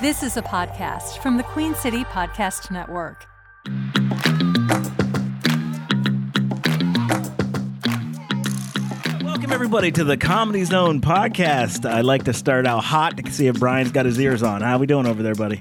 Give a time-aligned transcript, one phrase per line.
[0.00, 3.26] This is a podcast from the Queen City Podcast Network.
[9.22, 11.84] Welcome everybody to the Comedy Zone podcast.
[11.84, 14.62] I'd like to start out hot to see if Brian's got his ears on.
[14.62, 15.60] How we doing over there, buddy?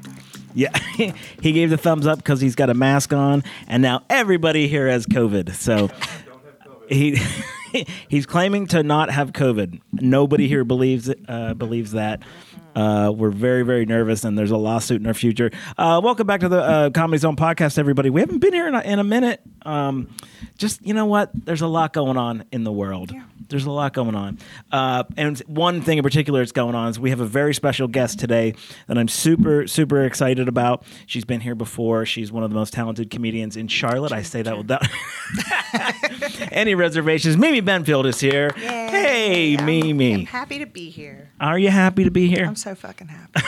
[0.53, 0.77] Yeah,
[1.41, 4.87] he gave the thumbs up because he's got a mask on, and now everybody here
[4.87, 5.53] has COVID.
[5.53, 5.89] So
[6.87, 7.17] he
[8.07, 9.81] he's claiming to not have COVID.
[9.93, 12.21] Nobody here believes uh, believes that.
[12.75, 15.51] Uh, we're very, very nervous, and there's a lawsuit in our future.
[15.77, 18.09] Uh, welcome back to the uh, Comedy Zone podcast, everybody.
[18.09, 19.41] We haven't been here in a, in a minute.
[19.63, 20.15] Um,
[20.57, 21.31] just you know what?
[21.33, 23.11] There's a lot going on in the world.
[23.49, 24.37] There's a lot going on,
[24.71, 27.87] uh, and one thing in particular that's going on is we have a very special
[27.87, 28.53] guest today
[28.87, 30.83] that I'm super, super excited about.
[31.07, 32.05] She's been here before.
[32.05, 34.11] She's one of the most talented comedians in Charlotte.
[34.11, 34.87] I say that without
[36.51, 37.37] any reservations.
[37.37, 38.51] Mimi Benfield is here.
[38.55, 40.13] Hey, I'm- Mimi.
[40.13, 41.31] I'm happy to be here.
[41.39, 42.45] Are you happy to be here?
[42.45, 43.41] I'm so fucking happy.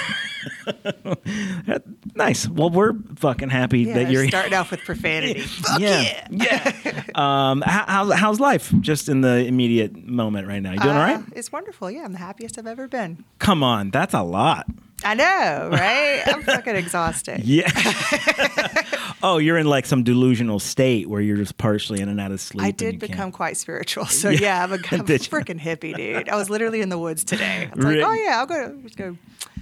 [2.16, 2.48] nice.
[2.48, 5.44] Well, we're fucking happy Yeah, that you're starting off with profanity.
[5.80, 6.74] Yeah, yeah.
[6.86, 7.04] yeah.
[7.16, 8.74] um, how, how's how's life?
[8.82, 10.72] Just in the immediate moment right now.
[10.74, 11.18] You doing all right?
[11.18, 11.90] Uh, It's wonderful.
[11.92, 13.24] Yeah, I'm the happiest I've ever been.
[13.40, 14.68] Come on, that's a lot.
[15.04, 16.22] I know, right?
[16.28, 17.44] I'm fucking exhausted.
[17.44, 17.70] Yeah.
[19.24, 22.40] oh, you're in like some delusional state where you're just partially in and out of
[22.42, 22.64] sleep.
[22.64, 24.06] I did become can't- quite spiritual.
[24.06, 26.30] So yeah, I'm a, I'm a freaking hippie, dude.
[26.30, 27.70] I was literally in the woods today.
[27.72, 28.02] I was Really?
[28.02, 29.18] like, oh yeah, I'll go, just go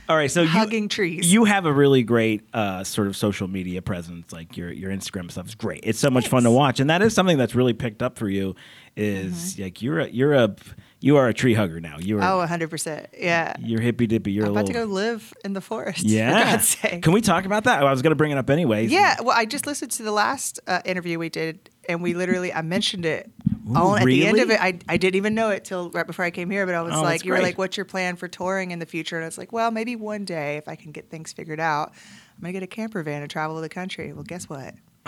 [0.09, 1.31] All right, so hugging you, trees.
[1.31, 4.31] You have a really great uh, sort of social media presence.
[4.31, 5.81] Like your your Instagram stuff is great.
[5.83, 8.27] It's so much fun to watch, and that is something that's really picked up for
[8.29, 8.55] you.
[8.95, 10.53] Is like you're a you're a
[11.01, 11.97] you are a tree hugger now.
[11.99, 12.53] You're Mm-hmm.
[12.53, 13.07] oh, 100%.
[13.17, 13.55] Yeah.
[13.59, 14.31] you're hippy dippy.
[14.33, 16.03] You're I'm about to go live in the forest.
[16.03, 16.57] yeah.
[16.57, 16.99] For.
[16.99, 17.81] Can we talk about that?
[17.83, 18.91] I was going to bring it up anyways.
[18.91, 22.51] Yeah, well, I just listened to the last uh, interview we did, and we literally
[22.53, 23.31] I mentioned it.
[23.69, 26.05] Ooh, on, At the end of it, I, I didn't even know it till right
[26.07, 26.65] before I came here.
[26.65, 28.85] But I was Oh, like, you were like, "What's your plan for touring in the
[28.87, 31.59] future?" And I was like, "Well, maybe one day if I can get things figured
[31.59, 31.91] out,
[32.35, 34.73] I'm gonna get a camper van and travel the country." Well, guess what?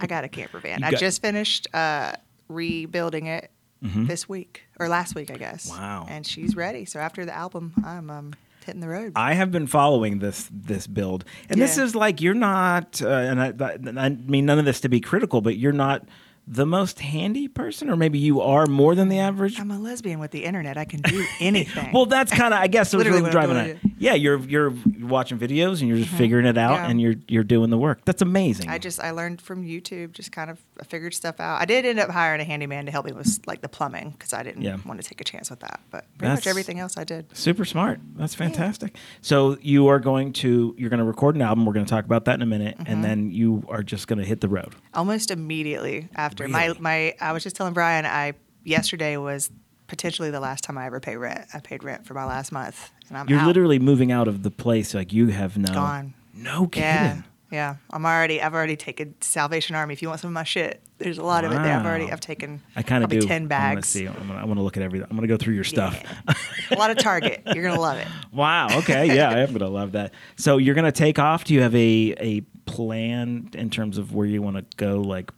[0.00, 0.80] I got a camper van.
[0.80, 2.12] You I just finished uh,
[2.48, 3.50] rebuilding it
[3.82, 5.70] this week or last week, I guess.
[5.70, 5.82] Mm-hmm.
[5.82, 6.06] Wow.
[6.08, 6.84] And she's ready.
[6.84, 8.34] So after the album, I'm um,
[8.64, 9.12] hitting the road.
[9.16, 13.42] I have been following this this build, and this is like you're not, uh, and
[13.42, 16.06] I, I mean none of this to be critical, but you're not
[16.46, 19.60] the most handy person, or maybe you are more than the average.
[19.60, 20.76] I'm a lesbian with the internet.
[20.76, 21.92] I can do anything.
[21.92, 23.78] Well, that's kind of I guess it Literally really driving it.
[23.98, 26.84] Yeah, you're you're watching videos and you're just figuring it out, Mm-hmm.
[26.84, 26.90] Yeah.
[26.90, 28.04] and you're you're doing the work.
[28.04, 28.68] That's amazing.
[28.68, 31.60] I just I learned from YouTube, just kind of I figured stuff out.
[31.60, 34.32] I did end up hiring a handyman to help me with like the plumbing because
[34.32, 34.78] I didn't Yeah.
[34.84, 35.80] want to take a chance with that.
[35.90, 37.26] But pretty That's- much everything else I did.
[37.36, 38.00] Super smart.
[38.16, 38.96] That's fantastic.
[39.20, 41.64] So you are going to you're going to record an album.
[41.66, 42.92] We're going to talk about that in a minute, Mm-hmm.
[42.92, 44.74] and then you are just going to hit the road.
[44.94, 46.52] Almost immediately after Really?
[46.52, 48.34] my my I was just telling Brian I
[48.64, 49.50] yesterday was
[49.86, 51.46] potentially the last time I ever pay rent.
[51.52, 53.46] I paid rent for my last month, and I'm You're out.
[53.46, 56.14] literally moving out of the place like you have no Gone.
[56.34, 56.88] No kidding.
[56.88, 57.74] Yeah, yeah.
[57.90, 58.40] I'm already.
[58.40, 59.92] I've already taken Salvation Army.
[59.92, 61.78] If you want some of my shit, there's a lot of it there.
[61.78, 62.10] I've already.
[62.10, 62.62] I've taken.
[62.74, 63.20] I kind of do.
[63.20, 63.64] ten bags.
[63.64, 64.06] I'm gonna see.
[64.06, 65.06] I'm gonna, I want to look at everything.
[65.10, 66.02] I'm gonna go through your stuff.
[66.02, 66.34] Yeah.
[66.70, 67.42] a lot of Target.
[67.54, 68.08] You're gonna love it.
[68.32, 68.68] wow.
[68.78, 69.14] Okay.
[69.14, 70.14] Yeah, I am gonna love that.
[70.36, 71.44] So you're gonna take off.
[71.44, 75.02] Do you have a a plan in terms of where you want to go?
[75.02, 75.30] Like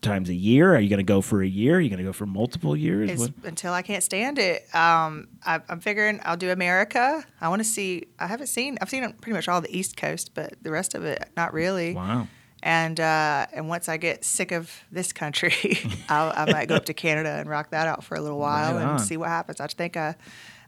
[0.00, 0.74] times a year?
[0.74, 1.76] Are you gonna go for a year?
[1.76, 3.18] Are you gonna go for multiple years?
[3.18, 4.62] What- until I can't stand it.
[4.74, 7.24] Um, I, I'm figuring I'll do America.
[7.40, 8.06] I want to see.
[8.18, 8.78] I haven't seen.
[8.80, 11.94] I've seen pretty much all the East Coast, but the rest of it, not really.
[11.94, 12.28] Wow.
[12.62, 15.54] And uh, and once I get sick of this country,
[16.08, 18.74] I'll, I might go up to Canada and rock that out for a little while
[18.74, 19.60] Right and see what happens.
[19.60, 20.12] I think uh,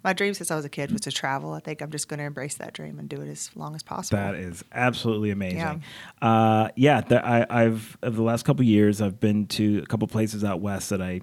[0.04, 1.52] my dream since I was a kid was to travel.
[1.52, 3.82] I think I'm just going to embrace that dream and do it as long as
[3.82, 4.18] possible.
[4.18, 5.58] That is absolutely amazing.
[5.58, 5.76] Yeah.
[6.20, 10.08] Uh, yeah the, I, I've over the last couple years, I've been to a couple
[10.08, 11.20] places out west that I,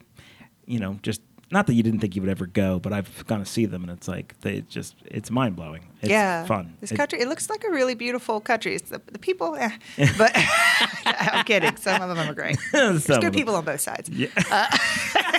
[0.65, 3.39] you know, just not that you didn't think you would ever go, but I've gone
[3.39, 5.87] to see them, and it's like they just it's mind blowing.
[6.01, 6.77] It's yeah, fun.
[6.79, 8.75] This It- country, it looks like a really beautiful country.
[8.75, 9.71] It's the, the people, eh.
[10.17, 10.31] but
[11.05, 11.75] I'm kidding.
[11.77, 12.57] Some of them are great.
[12.71, 14.09] There's good people on both sides.
[14.09, 14.27] Yeah.
[14.51, 15.33] Um,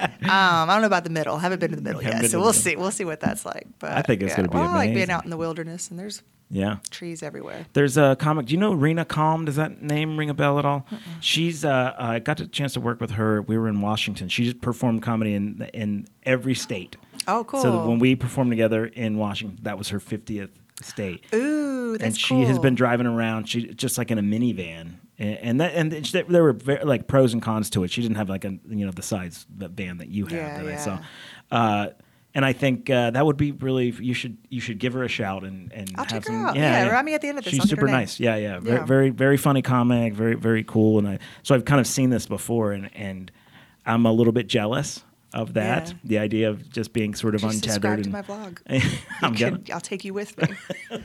[0.22, 1.36] I don't know about the middle.
[1.36, 2.52] I haven't been to the middle yet, so we'll middle.
[2.52, 2.76] see.
[2.76, 3.66] We'll see what that's like.
[3.78, 4.36] But I think it's yeah.
[4.36, 6.78] gonna be well, I like being out in the wilderness, and there's yeah.
[6.90, 7.66] trees everywhere.
[7.72, 8.46] There's a comic.
[8.46, 9.44] Do you know Rena Calm?
[9.44, 10.86] Does that name ring a bell at all?
[11.20, 11.64] She's.
[11.64, 13.42] Uh, I got a chance to work with her.
[13.42, 14.28] We were in Washington.
[14.28, 16.96] She just performed comedy in in every state.
[17.28, 17.62] Oh, cool.
[17.62, 20.50] So when we performed together in Washington, that was her 50th
[20.82, 21.24] state.
[21.34, 23.48] Ooh, that's and she has been driving around.
[23.48, 27.32] She just like in a minivan, and, that and it's- there were very, like pros
[27.32, 27.90] and cons to it.
[27.90, 30.62] She didn't have like a you know the size the van that you have Yeah,
[30.62, 30.98] that I saw.
[31.50, 31.86] Uh,
[32.32, 35.08] and I think uh, that would be really you should you should give her a
[35.08, 36.54] shout and and I'll have some out.
[36.56, 37.50] Yeah, remind me at the end of this.
[37.52, 38.20] She's I'll super nice.
[38.20, 38.84] Yeah, yeah, very, Yeah.
[38.84, 40.14] very very funny comic.
[40.14, 40.98] Very very cool.
[40.98, 43.30] And I so I've kind of seen this before, and and
[43.84, 45.02] I'm a little bit jealous
[45.34, 45.88] of that.
[45.88, 45.94] Yeah.
[46.04, 48.26] The idea of just being sort of Just subscribe untethered.
[48.26, 48.96] to and- my vlog.
[49.22, 50.48] I'm can- I'll take you with me.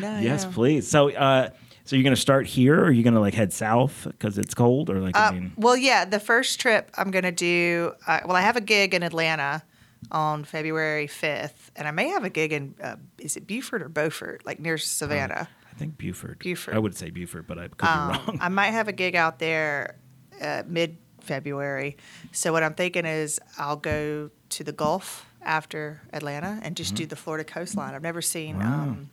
[0.00, 0.50] no, Yes, yeah.
[0.52, 0.88] please.
[0.88, 1.48] So, uh,
[1.88, 4.90] so you're gonna start here, or you're you gonna like head south because it's cold,
[4.90, 7.92] or like I Uh, mean, well, yeah, the first trip I'm gonna do.
[8.06, 9.62] Uh, well, I have a gig in Atlanta
[10.10, 13.88] on February 5th, and I may have a gig in uh, is it Beaufort or
[13.88, 15.48] Beaufort, like near Savannah.
[15.72, 16.38] I think Buford.
[16.40, 16.74] Buford.
[16.74, 18.38] I would say Buford, but I could be Um, wrong.
[18.40, 19.96] I might have a gig out there
[20.42, 21.96] uh, mid February.
[22.32, 27.06] So what I'm thinking is I'll go to the Gulf after Atlanta and just do
[27.06, 27.94] the Florida coastline.
[27.94, 28.68] I've never seen Mm-hmm.
[28.70, 28.82] Wow.
[28.82, 29.10] um,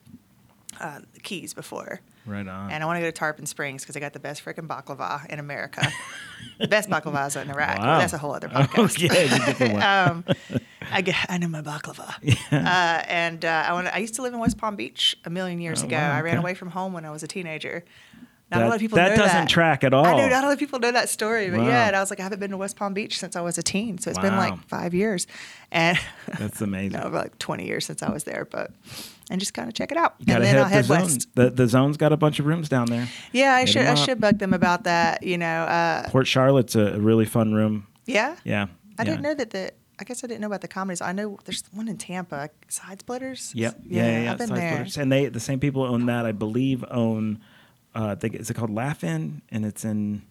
[0.79, 2.01] uh, Keys before.
[2.25, 2.71] right on.
[2.71, 5.25] And I want to go to Tarpon Springs because they got the best freaking baklava
[5.27, 5.87] in America.
[6.59, 7.77] the best baklava in Iraq.
[7.79, 7.99] Wow.
[7.99, 8.99] That's a whole other Oh, podcast.
[9.01, 9.83] yeah, it's a different one.
[9.83, 10.25] um,
[10.91, 12.13] I, get, I know my baklava.
[12.51, 15.59] Uh, and uh, I, want I used to live in West Palm Beach a million
[15.59, 15.97] years Oh, ago.
[15.97, 17.83] wow, I ran away from home when I was a teenager.
[18.51, 19.49] Not a That- lot of people that doesn't that.
[19.49, 20.05] track at all.
[20.05, 21.67] I know not a lot of people know that story, but Wow.
[21.67, 21.87] yeah.
[21.87, 23.63] And I was like, I haven't been to West Palm Beach since I was a
[23.63, 25.25] teen, so it's been like five years,
[25.71, 25.97] and
[26.39, 26.99] That's amazing.
[26.99, 28.45] no, like twenty years since I was there.
[28.45, 28.69] But
[29.29, 31.01] and just kind of check it out, You and then hit I'll the head zone.
[31.01, 31.27] west.
[31.35, 33.07] The the zone's got a bunch of rooms down there.
[33.31, 35.23] Yeah, I Hit should I should bug them about that.
[35.23, 37.87] You know, uh, Port Charlotte's a, really fun room.
[38.05, 38.35] yeah.
[38.43, 38.67] Yeah.
[38.97, 39.03] I yeah.
[39.03, 39.71] didn't know that the.
[39.97, 40.99] I guess I didn't know about the comedies.
[41.01, 43.53] I know there's one in Tampa, Side Splitters.
[43.55, 43.79] Yep.
[43.85, 44.31] Yeah, yeah, yeah.
[44.33, 44.71] I've been Side there.
[44.71, 44.97] Splitters.
[44.97, 46.25] And they the same people own that.
[46.25, 47.39] I believe own.
[47.93, 50.23] Uh, think is it called Laugh-In, and it's in.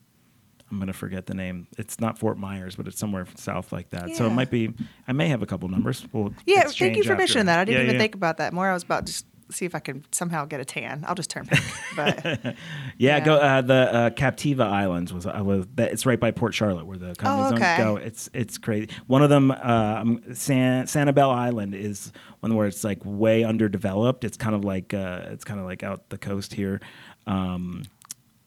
[0.75, 1.69] I'm gonna forget the name.
[1.79, 4.17] It's not Fort Myers, but it's somewhere south like that.
[4.17, 4.73] So it might be.
[5.07, 6.05] I may have a couple numbers.
[6.13, 7.61] We'll Yeah, thank you for mentioning that.
[7.61, 8.01] I didn't Yeah, even yeah.
[8.01, 8.53] think about that.
[8.53, 11.05] More, I was about to just see if I could somehow get a tan.
[11.07, 11.63] I'll just turn pink.
[11.97, 12.53] But Yeah,
[12.99, 13.21] Yeah.
[13.21, 16.87] go uh, the uh, Captiva Islands was I was that it's right by Port Charlotte
[16.87, 17.77] where the comedy Oh, okay.
[17.77, 17.97] go.
[17.97, 18.89] It's it's crazy.
[19.07, 19.55] One of them, uh,
[20.01, 22.11] um, San Sanibel Island, is
[22.41, 24.25] one where it's like way underdeveloped.
[24.25, 26.81] It's kind of like uh, it's kind of like out the coast here.
[27.27, 27.85] Um,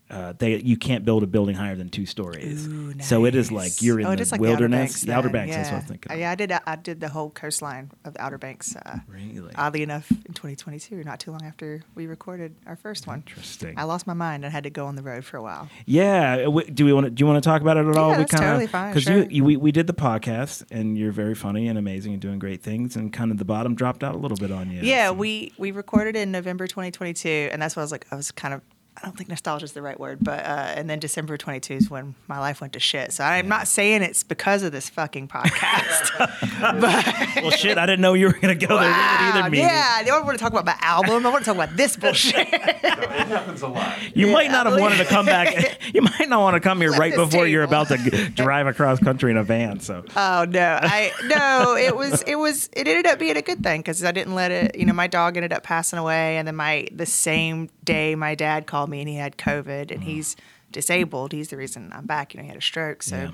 [0.09, 2.67] uh, they you can't build a building higher than two stories.
[2.67, 5.01] Ooh, So it is like you're in oh, the like wilderness.
[5.01, 5.51] The Outer Banks.
[5.51, 5.53] The Outer Banks.
[5.53, 5.61] Then.
[5.63, 6.11] That's what I was thinking.
[6.13, 6.19] Of.
[6.19, 6.51] yeah, I did.
[6.51, 8.75] I did the whole coastline of the Outer Banks.
[8.75, 9.53] Uh, Really?
[9.55, 13.23] Oddly enough, in 2022, not too long after we recorded our first one.
[13.27, 13.73] Interesting.
[13.77, 15.67] I lost my mind and had to go on the road for a while.
[15.85, 16.47] Yeah.
[16.47, 17.09] uh, Do we want to?
[17.09, 18.11] Do you want to talk about it at all?
[18.11, 19.17] Yeah, we that's totally fine, Because sure.
[19.23, 22.39] you, you, we, we did the podcast, and you're very funny and amazing and doing
[22.39, 24.81] great things, and kind of the bottom dropped out a little bit on you.
[24.81, 28.05] Yeah, So- we we recorded in November 2022, and that's what I was like.
[28.11, 28.61] I was kind of.
[28.97, 31.89] I don't think nostalgia is the right word, but uh, and then December 22 is
[31.89, 33.13] when my life went to shit.
[33.13, 36.17] So I'm not saying it's because of this fucking podcast.
[36.81, 39.43] but Well, shit, I didn't know you were gonna go there either.
[39.43, 39.59] Maybe.
[39.59, 41.25] yeah, I don't want to talk about my album.
[41.25, 42.47] I want to talk about this bullshit.
[42.57, 43.97] It happens a lot.
[44.15, 45.79] You might not have wanted to come back.
[45.93, 48.99] You might not want to come here right before you're about to g- drive across
[48.99, 49.79] country in a van.
[49.79, 51.75] So Oh no, I no.
[51.75, 54.51] It was it was it ended up being a good thing because I didn't let
[54.51, 54.75] it.
[54.77, 58.33] You know, my dog ended up passing away, and then my the same day my
[58.35, 60.03] dad called me and he had COVID and mm.
[60.03, 60.35] he's
[60.71, 61.31] disabled.
[61.31, 62.33] He's the reason I'm back.
[62.33, 63.31] You know, he had a stroke, so Yeah.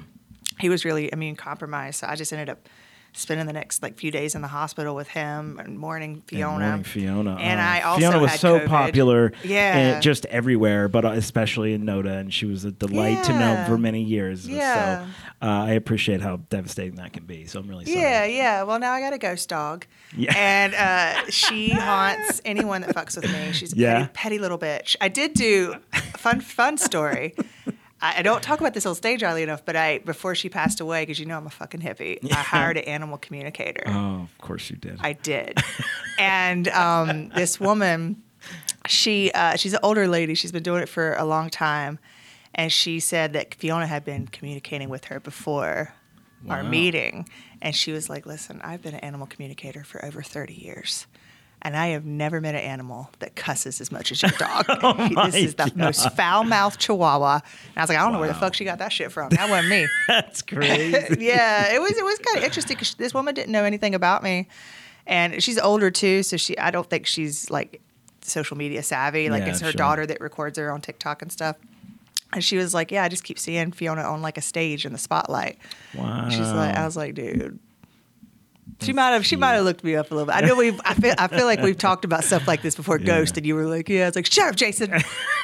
[0.59, 2.00] he was really immune compromised.
[2.00, 2.67] So I just ended up
[3.15, 6.65] spending the next like few days in the hospital with him and mourning Fiona.
[6.65, 7.36] mourning Fiona.
[7.36, 8.68] And Oh, I also Fiona was so COVID.
[8.68, 9.77] popular, Yeah.
[9.77, 13.63] and just everywhere, but uh, especially in Noda, and she was a delight to know
[13.68, 14.48] for many years.
[14.48, 15.06] Yeah.
[15.06, 15.12] So
[15.48, 17.45] uh, I appreciate how devastating that can be.
[17.45, 18.00] So I'm really sorry.
[18.00, 18.63] Yeah, yeah.
[18.63, 19.86] Well, now I got a ghost dog.
[20.16, 20.33] Yeah.
[20.36, 23.51] And uh, she haunts anyone that fucks with me.
[23.54, 24.00] She's a Yeah.
[24.00, 24.95] petty, petty little bitch.
[25.01, 25.75] I did do
[26.18, 27.36] fun, fun story.
[28.03, 31.03] I, don't talk about this on stage early enough, but I before she passed away,
[31.03, 32.19] because you know I'm a fucking hippie.
[32.31, 33.83] I hired an animal communicator.
[33.88, 34.97] Oh, of course you did.
[35.00, 35.57] I did.
[36.19, 38.21] and um, this woman,
[38.87, 40.35] she uh, she's an older lady.
[40.35, 41.97] She's been doing it for a long time,
[42.54, 45.94] and she said that Fiona had been communicating with her before
[46.49, 47.30] our meeting,
[47.61, 51.07] and she was like, "Listen, I've been an animal communicator for over thirty years."
[51.65, 54.65] And I have never met an animal that cusses as much as your dog.
[54.67, 57.35] Oh this is the most foul-mouthed Chihuahua.
[57.35, 57.43] And
[57.77, 59.29] I was like, I don't know where the fuck she got that shit from.
[59.29, 61.15] That wasn't me That's crazy.
[61.19, 64.23] yeah, it was it was kind of interesting because this woman didn't know anything about
[64.23, 64.47] me,
[65.07, 67.81] and she's older too, so she I don't think she's like
[68.21, 69.29] social media savvy.
[69.29, 69.77] Like Yeah, it's her sure.
[69.77, 71.55] daughter that records her on TikTok and stuff.
[72.33, 74.91] And she was like, "Yeah, I just keep seeing Fiona on like a stage in
[74.91, 75.59] the spotlight."
[75.95, 76.27] Wow.
[76.29, 77.59] She's like, "I was like, dude."
[78.81, 79.25] She might have.
[79.25, 80.35] She might have looked me up a little bit.
[80.35, 80.80] I know we've.
[80.83, 81.13] I feel.
[81.18, 82.97] I feel like we've talked about stuff like this before.
[83.03, 83.18] Yeah.
[83.19, 84.92] Ghost, and you were like, "Yeah." It's like, "Shut up, Jason.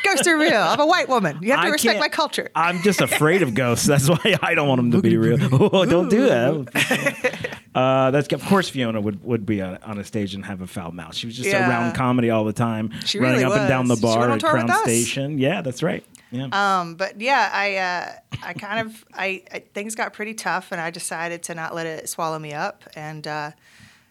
[0.05, 0.55] Ghosts are real.
[0.61, 1.39] I'm a white woman.
[1.41, 3.85] You have to I respect my culture." I'm just afraid of ghosts.
[3.85, 5.37] That's why I don't want them to be real.
[5.51, 7.58] Oh, don't do that.
[7.75, 10.67] Uh, that's of course Fiona would, would be on, on a stage and have a
[10.67, 11.15] foul mouth.
[11.15, 11.69] She was just Yeah.
[11.69, 14.01] around comedy all the time, She running really up and down the was.
[14.01, 14.69] Bar at Crown.
[14.83, 15.37] Station.
[15.37, 16.03] Yeah, that's right.
[16.31, 16.47] Yeah.
[16.51, 20.79] Um, but yeah, I uh, I kind of I, I things got pretty tough, and
[20.79, 22.83] I decided to not let it swallow me up.
[22.95, 23.51] And uh,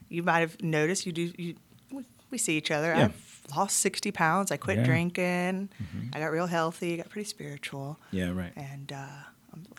[0.09, 1.55] you might have noticed you do you
[2.31, 2.89] we, see each other.
[2.95, 3.05] Yeah.
[3.07, 4.51] I've lost sixty pounds.
[4.51, 4.83] I quit Yeah.
[4.83, 4.91] Mm-hmm.
[4.91, 5.69] drinking.
[6.13, 6.97] I got real healthy.
[6.97, 8.53] Got pretty spiritual, yeah, right.
[8.57, 9.07] and uh,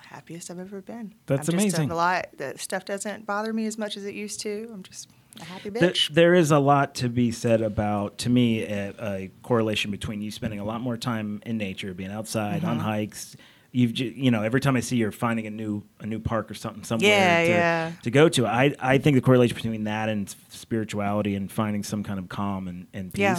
[0.09, 1.13] happiest I've ever been.
[1.27, 1.91] That's I'm just amazing.
[1.91, 2.27] A lot.
[2.37, 4.69] The stuff doesn't bother me as much as it used to.
[4.73, 5.07] I'm just
[5.39, 6.09] a happy There- bitch.
[6.13, 10.31] there is a lot to be said about, to me, a, a correlation between you
[10.31, 12.69] spending a lot more time in nature, being outside Mm-hmm.
[12.69, 13.35] on hikes.
[13.71, 16.49] You've, ju- you know, every time I see you're finding a new a new park
[16.49, 17.91] or something somewhere Yeah, to, yeah.
[18.01, 18.47] to go to.
[18.47, 22.67] I I think the correlation between that and spirituality and finding some kind of calm
[22.67, 23.19] and, and peace.
[23.21, 23.37] Yeah.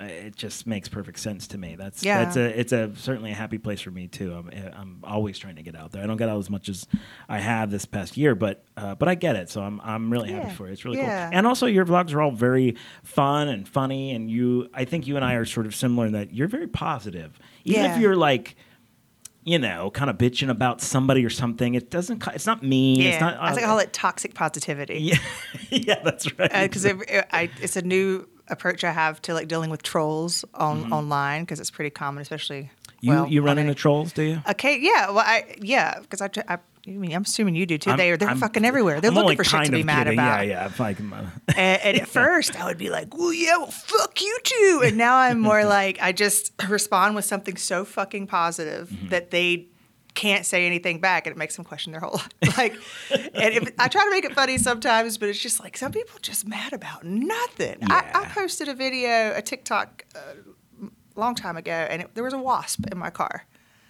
[0.00, 1.76] Uh, It just makes perfect sense to me.
[1.76, 2.24] That's Yeah.
[2.24, 4.32] that's a it's a certainly a happy place for me too.
[4.34, 6.02] I'm I'm always trying to get out there.
[6.02, 6.86] I don't get out as much as
[7.28, 9.50] I have this past year, but uh, but I get it.
[9.50, 10.54] So I'm I'm really happy Yeah.
[10.54, 10.72] for it.
[10.72, 11.28] It's really Yeah.
[11.30, 11.38] cool.
[11.38, 15.16] And also your vlogs are all very fun and funny and you I think you
[15.16, 17.38] and I are sort of similar in that you're very positive.
[17.64, 18.56] Even if you're like
[19.44, 21.74] you know, kind of bitching about somebody or something.
[21.74, 22.22] It doesn't.
[22.34, 23.00] It's not mean.
[23.00, 23.38] yeah, It's not.
[23.40, 24.98] I think I call it toxic positivity.
[25.00, 25.16] Yeah,
[25.70, 26.52] yeah, that's right.
[26.68, 30.44] because it, it, I, it's a new approach I have to like dealing with trolls
[30.54, 33.06] on online because it's pretty common, especially Mm-hmm.
[33.06, 34.42] you well, you run into trolls, do you?
[34.50, 37.94] Okay, yeah, well, I yeah, because I, I, I mean, I'm assuming you do too.
[37.94, 39.00] They are they're I'm- fucking everywhere.
[39.00, 40.18] They're I'm looking for shit to be mad kidding.
[40.18, 40.46] about.
[40.48, 40.64] Yeah, yeah.
[40.66, 44.36] I'm like, And, and at first, I would be like, "Well, yeah, well, fuck you
[44.42, 49.08] too." And now I'm more like, I just respond with something so fucking positive Mm-hmm.
[49.10, 49.68] that they
[50.18, 52.28] can't say anything back, and it makes them question their whole life.
[52.58, 52.74] Like,
[53.10, 56.18] and if, I try to make it funny sometimes, but it's just like some people
[56.20, 57.76] just mad about nothing.
[57.84, 62.24] I, I posted a video, a TikTok, uh, a long time ago, and it, there
[62.24, 63.44] was a wasp in my car.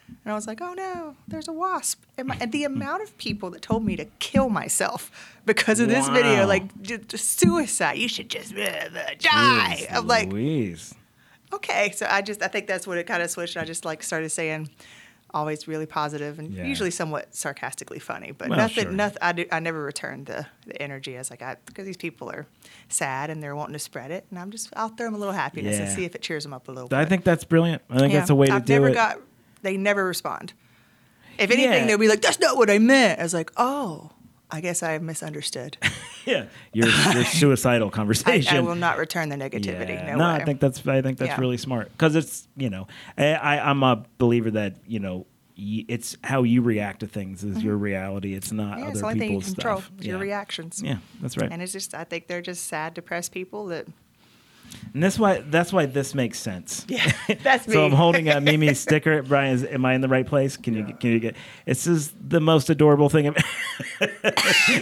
[0.07, 2.05] And I was like, oh no, there's a wasp.
[2.19, 5.11] And, my, and the amount of people that told me to kill myself
[5.47, 9.87] because of this video, like just suicide, you should just uh, uh, die.
[9.89, 10.95] Jeez I'm like, Louise.
[11.55, 11.93] okay.
[11.93, 13.57] So I just, I think that's what it kind of switched.
[13.57, 14.69] I just like started saying,
[15.35, 16.65] always really positive and Yeah.
[16.65, 18.93] usually somewhat sarcastically funny, but Well, nothing, sure.
[18.93, 19.19] nothing.
[19.21, 22.47] I, do, I never returned the, the energy as like I because these people are
[22.89, 25.35] sad and they're wanting to spread it, and I'm just I'll throw them a little
[25.35, 26.89] happiness and see if it cheers them up a little.
[26.89, 26.97] Bit.
[26.97, 27.09] I bit.
[27.11, 27.83] think that's brilliant.
[27.91, 28.21] I think Yeah.
[28.21, 28.95] that's a way to I've do never it.
[28.95, 29.21] got.
[29.63, 30.53] They never respond.
[31.39, 31.87] If anything, Yeah.
[31.87, 34.11] they'll be like, "That's not what I meant." I was like, "Oh,
[34.51, 35.77] I guess I misunderstood."
[36.25, 38.57] yeah, your your suicidal conversation.
[38.57, 39.91] I will not return the negativity.
[39.91, 40.17] Yeah.
[40.17, 40.45] No, I way.
[40.45, 41.41] think that's I think that's Yeah.
[41.41, 42.87] really smart because it's you know
[43.17, 45.27] I, I I'm a believer that you know
[45.57, 48.35] y- it's how you react to things is your reality.
[48.35, 48.79] It's not Mm-hmm.
[48.79, 49.91] yeah, other it's only thing you people's control stuff.
[50.01, 50.83] your reactions.
[50.83, 51.51] Yeah, that's right.
[51.51, 53.87] And it's just, I think they're just sad, depressed people that.
[54.95, 56.87] And that's why that's why this makes sense.
[56.89, 57.75] Yeah, that's me.
[57.75, 59.23] So I'm holding a Mimi sticker.
[59.23, 60.57] Brian, is, am I in the right place?
[60.57, 61.37] Can you can you get?
[61.67, 63.29] This is the most adorable thing.
[63.29, 63.43] I've-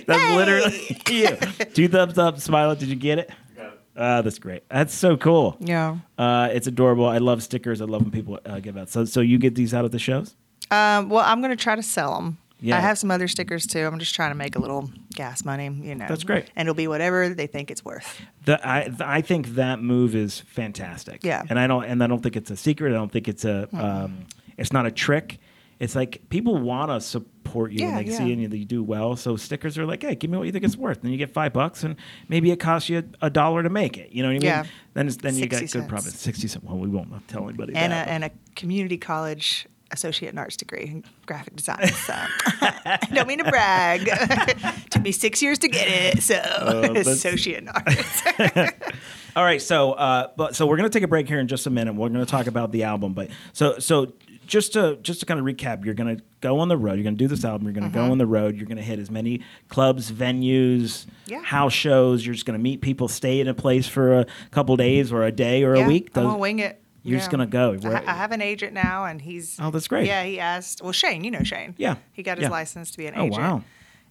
[0.07, 1.37] that's literally you.
[1.75, 2.75] Two thumbs up, smile.
[2.75, 3.31] Did you get it?
[3.57, 3.81] Got it.
[3.97, 4.69] Uh, that's great.
[4.69, 5.57] That's so cool.
[5.61, 5.97] Yeah.
[6.19, 7.07] Uh, it's adorable.
[7.07, 7.81] I love stickers.
[7.81, 8.89] I love when people uh, give out.
[8.91, 10.37] So so you get these out at the shows?
[10.71, 12.39] Um, well, I'm going to try to sell them.
[12.67, 12.77] Yeah.
[12.77, 13.81] I have some other stickers too.
[13.87, 16.07] I'm just trying to make a little gas money, you know.
[16.09, 16.51] That's great.
[16.57, 18.21] And it'll be whatever they think it's worth.
[18.45, 21.25] The, I I think that move is fantastic.
[21.25, 21.43] Yeah.
[21.49, 22.91] and I don't and I don't think it's a secret.
[22.91, 25.39] I don't think it's a um, it's not a trick.
[25.79, 28.17] It's like people want to support you Yeah, and they yeah.
[28.19, 29.15] see and you do well.
[29.15, 31.03] So stickers are like, hey, give me what you think it's worth.
[31.03, 31.97] Then you get five bucks, and
[32.29, 34.11] maybe it costs you a, a dollar to make it.
[34.11, 34.43] You know what I mean?
[34.43, 34.65] Yeah.
[34.95, 36.13] Then it's, then you got 60 good profit.
[36.15, 36.65] Sixty cents.
[36.65, 40.57] Well, we won't tell anybody And a, but- and a community college associate in arts
[40.57, 41.87] degree in graphic design.
[41.89, 44.09] So I don't mean to brag.
[44.91, 46.23] Took me six years to get it.
[46.23, 46.35] So
[46.83, 48.23] that's- associate in arts.
[49.37, 51.71] All right, so uh, but so we're gonna take a break here in just a
[51.71, 51.95] minute.
[51.95, 54.15] We're gonna talk about the album, but so so
[54.47, 56.95] just to just to kind of recap, you're gonna go on the road.
[56.95, 57.67] You're gonna do this album.
[57.67, 58.57] You're gonna go on the road.
[58.57, 61.43] You're gonna hit as many clubs, venues, Yeah.
[61.43, 62.25] house shows.
[62.25, 65.33] You're just gonna meet people, stay in a place for a couple days or a
[65.33, 66.11] day or yeah, a week.
[66.15, 66.81] I'm gonna wing it.
[67.07, 67.77] You're just gonna go.
[67.85, 69.57] I, I have an agent now, and he's.
[69.61, 70.07] Oh, that's great.
[70.07, 70.83] Yeah, he asked.
[70.83, 71.75] Well, Shane, you know Shane.
[71.79, 72.51] Yeah, He got his yeah.
[72.51, 73.41] license to be an Oh, agent.
[73.43, 73.63] wow.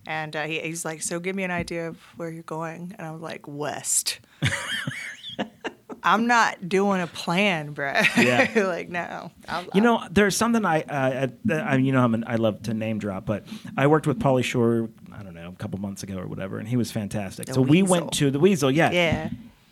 [0.08, 2.94] And uh, he, he's like, so give me an idea of where you're going.
[2.98, 4.20] And I was like, west.
[6.04, 7.92] I'm not doing a plan, bro.
[8.16, 8.52] Yeah.
[8.68, 9.32] like, no.
[9.50, 12.62] I'll, You know, there's something I, uh, I, I you know, I'm an, I love
[12.64, 16.04] to name drop, but I worked with Pauly Shore, I don't know, a couple months
[16.04, 17.48] ago or whatever, and he was fantastic.
[17.48, 18.92] The so we went to the Weasel, yeah.
[18.92, 19.30] Yeah.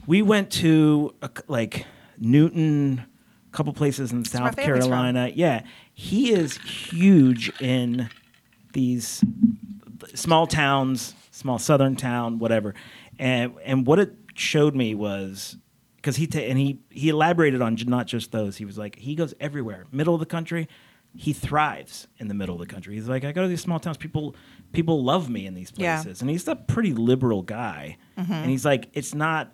[0.08, 1.86] We went to a like
[2.18, 3.06] Newton,
[3.54, 4.90] couple places in South family's from.
[4.92, 5.32] Carolina.
[5.34, 8.10] Yeah, he is huge in
[8.74, 9.24] these
[10.16, 12.74] small towns, small southern town, whatever.
[13.20, 15.58] And and what it showed me was
[15.98, 18.58] because he ta- and he he elaborated on not just those.
[18.58, 20.68] He was like he goes everywhere, middle of the country.
[21.16, 22.96] He thrives in the middle of the country.
[22.96, 23.98] He's like I go to these small towns.
[23.98, 24.36] People
[24.72, 26.02] people love me in these Yeah.
[26.02, 27.98] places, and he's a pretty liberal guy.
[28.18, 28.34] Mm-hmm.
[28.34, 29.52] And he's like it's not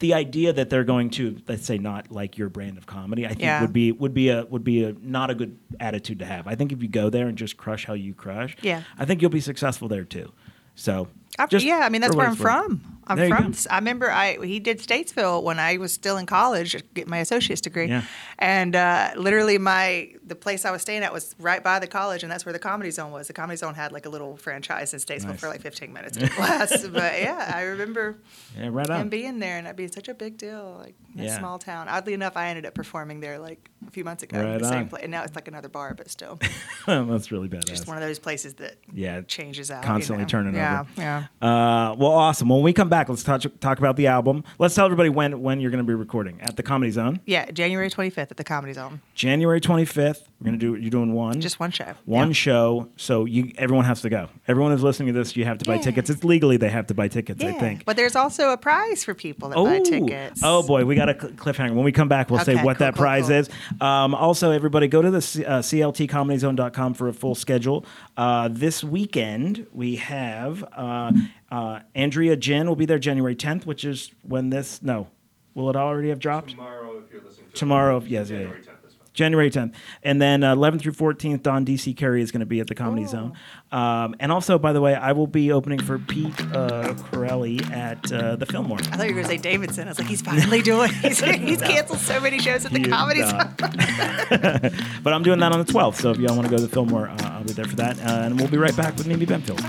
[0.00, 3.28] the idea that they're going to let's say not like your brand of comedy i
[3.30, 3.60] think Yeah.
[3.60, 6.54] would be would be a would be a not a good attitude to have i
[6.54, 8.82] think if you go there and just crush how you crush Yeah.
[8.98, 10.32] i think you'll be successful there too
[10.74, 11.08] so
[11.48, 12.93] just yeah, I mean, that's where I'm from.
[13.06, 13.54] I'm There from.
[13.70, 17.60] I remember I he did Statesville when I was still in college, get my associate's
[17.60, 18.02] degree, Yeah.
[18.38, 22.22] and uh, literally my the place I was staying at was right by the college,
[22.22, 23.26] and that's where the Comedy Zone was.
[23.26, 25.40] The Comedy Zone had like a little franchise in Statesville Nice.
[25.40, 28.16] for like 15 minutes in class, but yeah, I remember
[28.58, 31.34] Yeah, right him being there, and that being such a big deal, like in Yeah.
[31.36, 31.88] a small town.
[31.88, 34.88] Oddly enough, I ended up performing there like a few months ago, Right the same
[34.88, 36.38] place, and now it's like another bar, but still,
[36.86, 37.66] That's really badass.
[37.66, 40.28] just one of those places that yeah, changes out, constantly you know?
[40.28, 40.90] turning yeah, over.
[40.96, 42.48] Yeah, Uh, well, awesome.
[42.48, 44.44] When we come back, let's talk, talk about the album.
[44.58, 47.20] Let's tell everybody when when you're going to be recording at the Comedy Zone.
[47.26, 47.50] yeah.
[47.50, 50.22] January 25th at the Comedy Zone, January 25th.
[50.40, 50.80] We're going to do.
[50.80, 51.40] You're doing one.
[51.40, 51.94] just one show.
[52.04, 52.32] one Yeah.
[52.34, 52.88] show.
[52.96, 54.28] So you everyone has to go.
[54.46, 55.82] Everyone who's listening to this, you have to buy Yeah.
[55.82, 56.10] tickets.
[56.10, 57.42] It's legally they have to buy tickets.
[57.42, 57.84] I think.
[57.84, 60.40] But there's also a prize for people that buy tickets.
[60.42, 61.74] Oh boy, we got a cl- cliffhanger.
[61.74, 63.36] When we come back, we'll say what cool, that cool, prize cool.
[63.36, 63.48] is.
[63.80, 67.84] Um, also, everybody, go to the C- uh, cltcomedyzone.com for a full schedule.
[68.16, 71.12] Uh, this weekend, we have uh,
[71.54, 74.82] uh, Andrea Jin will be there January 10th, which is when this.
[74.82, 75.06] No,
[75.54, 76.50] will it already have dropped?
[76.50, 78.70] Tomorrow, if you're listening to Tomorrow, it, yes, yeah, January yeah.
[78.70, 78.74] 10th.
[79.12, 79.74] January 10th.
[80.02, 82.74] And then uh, 11th through 14th, Don DC Carey is going to be at the
[82.74, 83.34] Comedy Zone.
[83.70, 88.10] Um, and also, by the way, I will be opening for Pete uh, Correale at
[88.10, 88.78] uh, the Fillmore.
[88.80, 89.86] I thought you were going to say Davidson.
[89.86, 90.90] I was like, he's finally doing.
[91.02, 93.22] He's, he's canceled so many shows at the He Comedy.
[93.22, 93.54] Zone.
[95.04, 96.00] But I'm doing that on the 12th.
[96.00, 97.96] So if y'all want to go to the Fillmore, uh, I'll be there for that.
[98.00, 99.62] Uh, and we'll be right back with Mimi Benfield.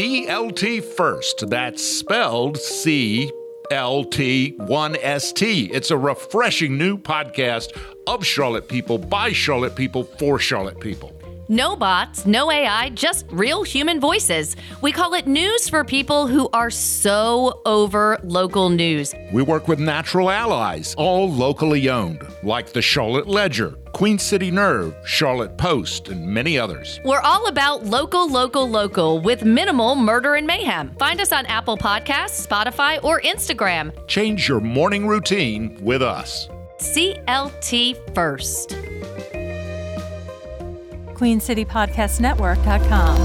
[0.00, 1.50] CLT First.
[1.50, 3.30] That's spelled C
[3.70, 5.68] L T 1ST.
[5.74, 11.19] It's a refreshing new podcast of Charlotte people by Charlotte people for Charlotte people.
[11.50, 14.54] No bots, no AI, just real human voices.
[14.82, 19.12] We call it news for people who are so over local news.
[19.32, 24.94] We work with natural allies, all locally owned, like the Charlotte Ledger, Queen City Nerve,
[25.04, 27.00] Charlotte Post, and many others.
[27.04, 30.94] We're all about local, local, local with minimal murder and mayhem.
[31.00, 33.90] Find us on Apple Podcasts, Spotify, or Instagram.
[34.06, 36.48] Change your morning routine with us.
[36.78, 38.76] CLT first.
[41.20, 43.18] QueenCityPodcastNetwork.com.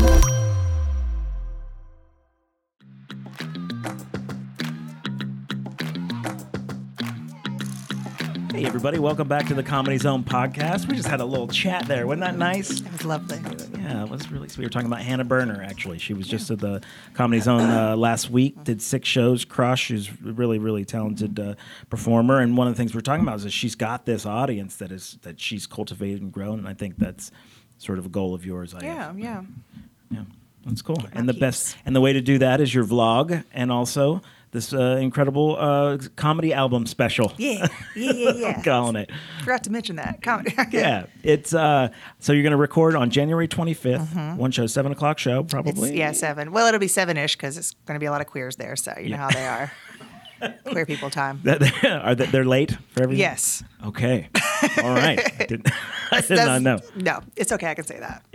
[8.53, 8.99] Hey, everybody.
[8.99, 10.89] Welcome back to the Comedy Zone podcast.
[10.89, 12.05] We just had a little chat there.
[12.05, 12.81] Wasn't that nice?
[12.81, 13.39] It was lovely.
[13.79, 14.57] Yeah, it was really sweet.
[14.57, 15.99] We were talking about Hannah Berner, actually.
[15.99, 16.81] She was just at the
[17.13, 19.45] Comedy Zone uh, last week, did six shows.
[19.45, 21.55] Crush is a really, really talented uh,
[21.89, 22.41] performer.
[22.41, 24.91] And one of the things we're talking about is that she's got this audience that
[24.91, 26.59] is that she's cultivated and grown.
[26.59, 27.31] And I think that's
[27.77, 28.73] sort of a goal of yours.
[28.73, 29.41] I Yeah, yeah.
[30.11, 30.21] yeah,
[30.65, 30.97] that's cool.
[31.01, 31.39] my And the keys.
[31.39, 35.57] best and the way to do that is your vlog and also this uh, incredible
[35.59, 37.33] uh, comedy album special.
[37.37, 38.47] Yeah, yeah, yeah, yeah.
[38.55, 39.11] I'm calling it.
[39.41, 40.21] Forgot to mention that.
[40.21, 40.55] Comedy.
[40.71, 41.89] Yeah, it's uh.
[42.19, 44.37] So you're going to record on January 25th.
[44.37, 45.97] One show, seven o'clock show, It's, probably.
[45.97, 46.53] yeah, seven.
[46.53, 48.77] Well, it'll be seven ish because it's going to be a lot of queers there.
[48.77, 49.71] So you know how they are.
[50.65, 51.41] Queer people time.
[51.83, 53.19] Are they, they're late for everything?
[53.21, 53.63] Yes.
[53.85, 54.29] Okay.
[54.83, 55.19] All right.
[55.41, 55.67] I did,
[56.11, 56.79] I did not know.
[56.95, 57.67] No, it's okay.
[57.69, 58.25] I can say that.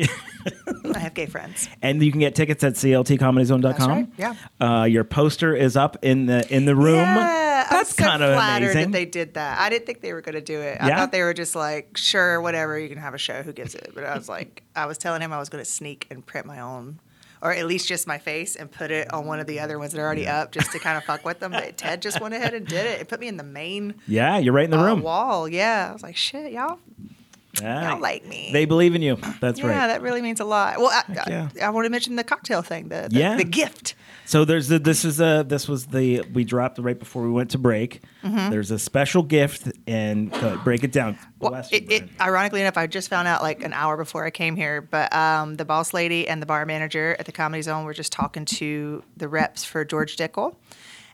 [0.94, 1.68] I have gay friends.
[1.82, 3.62] And you can get tickets at cltcomedyzone.com.
[3.72, 4.34] That's right, yeah.
[4.60, 6.96] Uh, your poster is up in the in the room.
[6.96, 8.90] Yeah, That's so kind of flattered amazing.
[8.90, 9.58] that they did that.
[9.60, 10.78] I didn't think they were going to do it.
[10.80, 10.96] I Yeah?
[10.98, 13.42] thought they were just like, sure, whatever, you can have a show.
[13.42, 13.90] Who gives it?
[13.94, 16.46] But I was like, I was telling him I was going to sneak and print
[16.46, 17.00] my own,
[17.42, 19.92] or at least just my face, and put it on one of the other ones
[19.92, 21.52] that are already up, just to kind of fuck with them.
[21.52, 23.00] But Ted just went ahead and did it.
[23.00, 25.02] It put me in the main yeah, you're right in the uh, room.
[25.02, 25.48] wall.
[25.48, 27.14] Yeah, I was like, shit, y'all, Yeah.
[27.60, 28.50] Y'all like me.
[28.52, 29.16] They believe in you.
[29.40, 29.74] That's yeah, right.
[29.74, 30.78] Yeah, that really means a lot.
[30.78, 31.48] Well, I, yeah.
[31.60, 33.36] I, I want to mention the cocktail thing, the the, Yeah.
[33.36, 33.94] the gift.
[34.24, 37.50] So there's the, this is a this was the we dropped right before we went
[37.50, 38.02] to break.
[38.22, 41.14] There's a special gift and uh, break it down.
[41.14, 41.30] Mm-hmm.
[41.40, 44.54] Well, it, it, ironically enough, I just found out like an hour before I came
[44.54, 47.94] here, but um, the boss lady and the bar manager at the Comedy Zone were
[47.94, 50.54] just talking to the reps for George Dickel,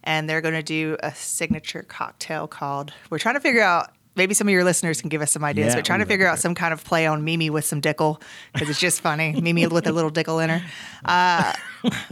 [0.05, 2.93] and they're going to do a signature cocktail called.
[3.09, 3.93] We're trying to figure out.
[4.17, 5.69] Maybe some of your listeners can give us some ideas.
[5.69, 8.21] Yeah, but trying to figure out some kind of play on Mimi with some Dickel
[8.53, 9.33] because it's just funny.
[9.41, 10.63] Mimi with a little Dickel in her.
[11.05, 11.53] Uh,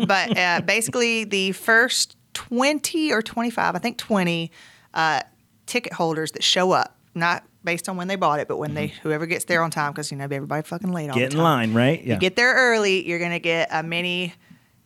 [0.07, 4.51] but uh, basically, the first 20 or 25, I think 20
[4.93, 5.21] uh,
[5.67, 8.89] ticket holders that show up, not based on when they bought it, but when they
[9.03, 11.73] whoever gets there on time, because you know everybody fucking late all Get in line,
[11.73, 12.05] right?
[12.05, 12.15] Yeah.
[12.15, 14.35] You get there early, you're gonna get a mini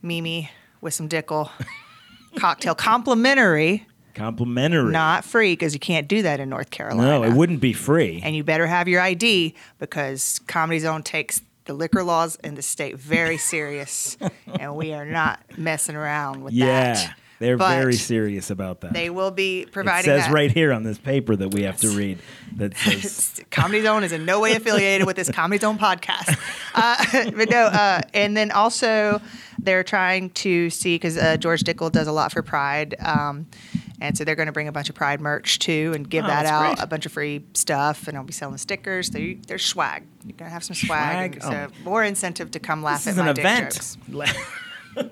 [0.01, 0.49] Mimi
[0.81, 1.49] with some Dickel
[2.37, 3.85] cocktail, complimentary,
[4.19, 4.91] Complimentary.
[4.91, 7.19] not free, because you can't do that in North Carolina.
[7.19, 8.21] no, it wouldn't be free.
[8.23, 12.61] And you better have your ID because Comedy Zone takes the liquor laws in the
[12.61, 14.17] state very serious,
[14.59, 16.57] and we are not messing around with that.
[16.57, 16.93] Yeah.
[16.93, 17.15] that.
[17.39, 18.91] They're But very serious about that.
[18.91, 20.33] They will be it providing says that.
[20.33, 22.19] right here on this paper that we have to read
[22.57, 26.37] that says Comedy Zone is in no way affiliated with this Comedy Zone podcast.
[26.75, 29.21] Uh, but no, uh, and then also
[29.57, 32.95] they're trying to see because uh, George Dickel does a lot for Pride.
[32.99, 33.47] Um,
[34.01, 36.27] and so they're going to bring a bunch of Pride merch too and give Oh,
[36.27, 36.83] that out, great.
[36.83, 39.11] a bunch of free stuff, and I'll be selling stickers.
[39.11, 40.03] So there's swag.
[40.25, 41.41] You're going to have some swag.
[41.41, 41.43] Swag?
[41.43, 41.83] So oh.
[41.83, 43.73] more incentive to come laugh this at is an my dick event.
[43.73, 43.97] jokes.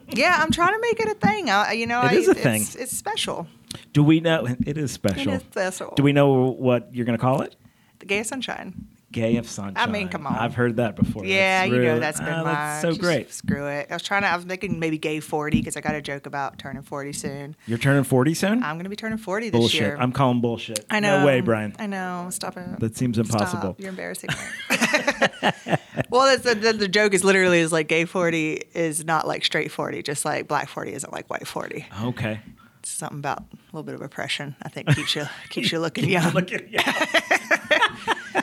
[0.10, 1.50] Yeah, I'm trying to make it a thing.
[1.50, 2.62] I, you know, It I, is a it's, thing.
[2.82, 3.48] It's special.
[3.94, 5.34] Do we know it is special?
[5.34, 5.94] It is special.
[5.96, 7.56] Do we know what you're going to call it?
[8.00, 8.87] The Gay Sunshine.
[9.10, 9.78] Gay of Sunshine.
[9.78, 10.36] I mean, come on.
[10.36, 11.24] I've heard that before.
[11.24, 12.52] Yeah, That's you know that's been ah, my.
[12.52, 13.32] That's so great.
[13.32, 13.88] Screw it.
[13.90, 14.28] I was trying to.
[14.28, 17.56] I was making maybe gay forty because I got a joke about turning forty soon.
[17.68, 18.64] You're turning 40 soon?
[18.64, 19.82] I'm gonna be turning forty this bullshit.
[19.82, 19.98] year.
[19.98, 20.86] I'm calling bullshit.
[20.90, 21.20] I know.
[21.20, 21.74] No way, Brian.
[21.80, 22.28] I know.
[22.32, 22.80] Stop it.
[22.80, 23.62] That seems impossible.
[23.62, 23.80] Stop.
[23.80, 24.76] You're embarrassing me.
[26.10, 29.72] well, that's the, the, joke is literally is like gay forty is not like straight
[29.72, 31.86] forty, just like black forty isn't like white forty.
[32.04, 32.42] Okay.
[32.80, 34.56] It's something about a little bit of oppression.
[34.62, 36.34] I think keeps you keeps you looking young.
[36.34, 37.37] Look at yeah.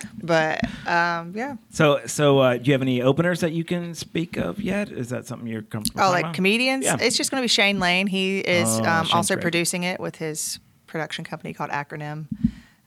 [0.25, 1.57] But um, yeah.
[1.71, 4.91] So, so uh, do you have any openers that you can speak of yet?
[4.91, 6.01] Is that something you're comfortable?
[6.01, 6.09] With?
[6.09, 6.35] Oh, like about?
[6.35, 6.85] comedians?
[6.87, 6.97] Yeah.
[6.99, 8.07] It's just going to be Shane Lane.
[8.07, 9.43] He is Oh, um, also great.
[9.43, 12.27] producing it with his production company called Acronym.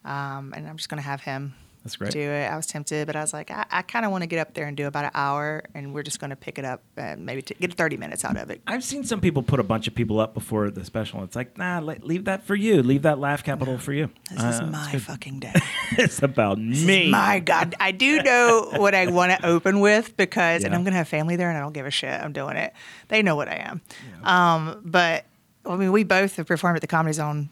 [0.04, 2.10] Um, and I'm just going to have him That's great.
[2.12, 2.46] do it.
[2.46, 4.52] I was tempted, but I was like, I, I kind of want to get up
[4.54, 7.24] there and do about an hour, and we're just going to pick it up and
[7.24, 8.60] maybe t- get 30 minutes out of it.
[8.66, 11.22] I've seen some people put a bunch of people up before the special.
[11.24, 12.82] It's like, nah, le- leave that for you.
[12.82, 14.10] Leave that laugh capital for you.
[14.30, 15.54] This Uh, is my fucking day.
[15.92, 17.10] it's about me.
[17.10, 20.92] my God, I do know what I want to open with because, and I'm going
[20.92, 22.10] to have family there, and I don't give a shit.
[22.20, 22.72] I'm doing it.
[23.08, 23.80] They know what I am.
[24.24, 25.24] Um, but
[25.64, 27.50] I mean, we both have performed at the Comedy Zone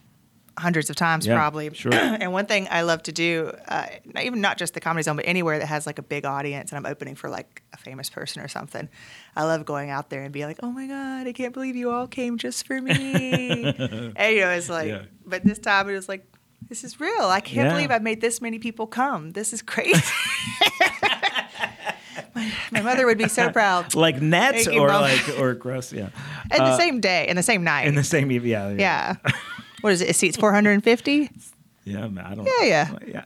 [0.57, 1.69] hundreds of times, Yeah, probably.
[1.73, 1.93] sure.
[1.93, 5.15] and one thing I love to do, uh, not even not just the Comedy Zone,
[5.15, 8.09] but anywhere that has like a big audience, and I'm opening for like a famous
[8.09, 8.89] person or something.
[9.35, 11.91] I love going out there and be like, "Oh my God, I can't believe you
[11.91, 13.63] all came just for me."
[14.15, 15.03] and you know, it's like, Yeah.
[15.25, 16.25] but this time it was like.
[16.69, 17.27] This is real.
[17.27, 17.73] I can't Yeah.
[17.73, 19.31] believe I made this many people come.
[19.31, 19.93] This is crazy.
[22.35, 23.95] my, my mother would be so proud.
[23.95, 25.01] like nets or Mom.
[25.01, 26.09] like or gross, yeah.
[26.49, 27.87] The Uh, same day, in the same night.
[27.87, 29.15] in the same yeah, yeah.
[29.25, 29.31] yeah.
[29.81, 30.09] What is it?
[30.09, 31.29] It seats 450?
[31.85, 33.23] Yeah, I don't Yeah, yeah.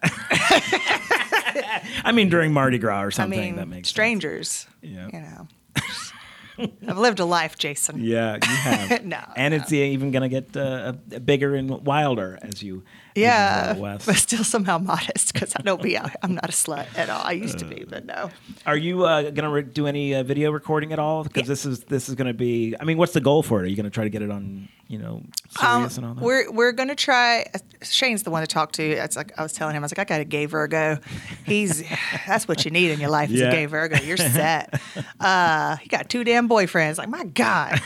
[2.03, 3.39] I mean during Mardi Gras or something.
[3.39, 4.67] I mean, that makes strangers.
[4.81, 5.07] Yeah.
[5.11, 5.47] You know.
[6.87, 8.03] I've lived a life, Jason.
[8.03, 9.05] Yeah, you have.
[9.11, 12.83] No, and it's even going to get uh, bigger and wilder as you
[13.15, 13.73] as you Yeah,
[14.05, 15.97] but still somehow modest because I don't be.
[15.97, 17.21] I'm not a slut at all.
[17.23, 18.29] I used to be, but no.
[18.65, 21.23] Are you uh, going to re- do any uh, video recording at all?
[21.23, 22.75] Because this is this is going to be.
[22.79, 23.63] I mean, what's the goal for it?
[23.63, 25.23] Are you going to try to get it on, you know,
[25.61, 26.23] Um, Sirius and all that?
[26.23, 27.45] we're we're gonna try.
[27.81, 28.83] Shane's the one to talk to.
[28.83, 29.83] It's like I was telling him.
[29.83, 30.99] I was like, I got a gay Virgo.
[31.45, 31.83] He's
[32.27, 33.97] that's what you need in your life is a gay Virgo.
[34.03, 34.79] You're set.
[35.19, 36.97] Uh, he got two damn boyfriends.
[36.97, 37.79] Like my God,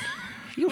[0.56, 0.72] you.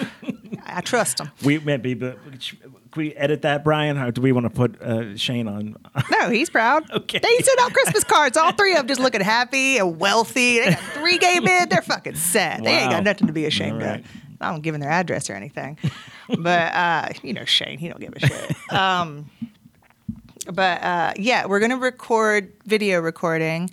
[0.66, 1.30] I trust him.
[1.44, 2.58] we maybe, but can
[2.96, 3.98] we edit that, Brian?
[3.98, 5.76] Or do we want to put uh, Shane on?
[6.10, 6.90] No, he's proud.
[6.90, 7.18] Okay.
[7.18, 8.36] They sent out Christmas cards.
[8.36, 10.60] All three of them just looking happy and wealthy.
[10.60, 11.68] They got three gay men.
[11.68, 12.62] They're fucking set.
[12.64, 14.00] They ain't got nothing to be ashamed right.
[14.00, 14.06] of.
[14.40, 15.78] I don't give them their address or anything.
[16.38, 18.72] But uh, you know, Shane, he don't give a shit.
[18.72, 19.30] Um,
[20.52, 23.70] but uh, yeah, we're gonna record video recording.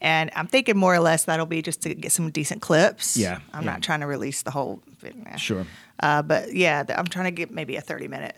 [0.00, 3.16] And I'm thinking more or less that'll be just to get some decent clips.
[3.16, 3.70] Yeah, I'm yeah.
[3.72, 4.82] not trying to release the whole.
[4.98, 5.36] video.
[5.36, 5.64] Sure.
[6.00, 8.34] Uh, but yeah, I'm trying to get maybe a 30 minute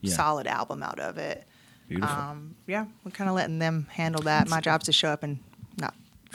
[0.00, 0.14] Yeah.
[0.14, 1.44] solid album out of it.
[1.88, 2.12] Beautiful.
[2.16, 4.48] Um, yeah, we're kind of letting them handle that.
[4.48, 5.38] My job's to show up and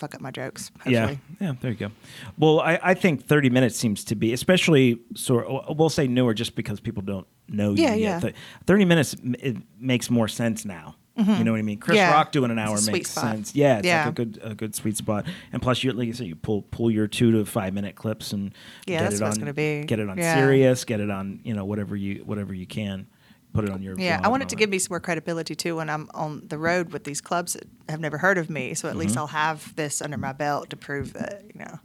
[0.02, 0.72] fuck up my jokes.
[0.86, 1.20] Yeah, Hopefully.
[1.40, 1.54] yeah.
[1.62, 1.92] There you go.
[2.38, 5.48] Well, I, I think thirty minutes seems to be, especially sort.
[5.78, 8.20] We'll say newer, just because people don't know Yeah, you yeah.
[8.22, 8.36] yet.
[8.66, 10.96] Thirty minutes it makes more sense now.
[11.18, 11.78] You know what I mean?
[11.78, 12.10] Chris Mm-hmm.
[12.10, 12.14] Yeah.
[12.16, 13.24] Rock doing an hour makes spot.
[13.36, 13.54] sense.
[13.54, 14.06] Yeah, it's Yeah.
[14.06, 15.28] like a good a good sweet spot.
[15.54, 18.34] And plus, you like you said, you pull pull your two to five minute clips
[18.34, 18.54] and
[18.88, 19.84] Yeah, get that's it on, gonna be.
[19.84, 20.34] Get it on Yeah.
[20.36, 20.84] Sirius.
[20.84, 23.06] Get it on you know whatever you whatever you can.
[23.54, 24.00] Put it on your.
[24.00, 26.58] Yeah, I want it to give me some more credibility too when I'm on the
[26.58, 28.74] road with these clubs that have never heard of me.
[28.74, 29.20] So at least Mm-hmm.
[29.20, 31.80] I'll have this under my belt to prove that you know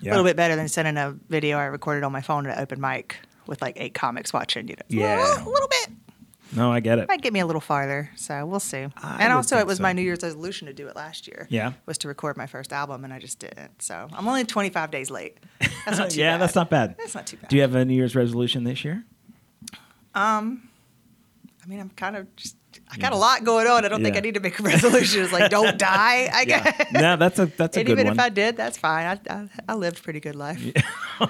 [0.00, 0.10] Yeah.
[0.10, 2.62] a little bit better than sending a video I recorded on my phone at an
[2.62, 3.16] open mic
[3.46, 4.66] with like eight comics watching.
[4.68, 5.44] You know, Yeah.
[5.44, 5.90] a little bit
[6.56, 7.06] No, I get it.
[7.08, 8.10] might get me a little farther.
[8.16, 8.86] So we'll see.
[8.96, 9.82] I and also, it was so.
[9.84, 11.46] my New Year's resolution to do it last year.
[11.50, 11.72] Yeah.
[11.86, 13.80] was to record my first album, and I just didn't.
[13.80, 15.38] So I'm only 25 days late.
[15.86, 16.40] That's yeah, bad.
[16.40, 16.96] that's not bad.
[16.98, 17.48] That's not too bad.
[17.50, 19.04] Do you have a New Year's resolution this year?
[21.66, 22.56] I mean, I'm kind of just.
[22.92, 23.84] I got a lot going on.
[23.84, 25.22] I don't think I need to make a resolution.
[25.22, 26.30] It's like don't die.
[26.32, 26.86] I guess.
[26.92, 28.14] no, that's a that's a and good even one.
[28.14, 29.18] if I did, that's fine.
[29.28, 30.62] I, I, I lived a pretty good life.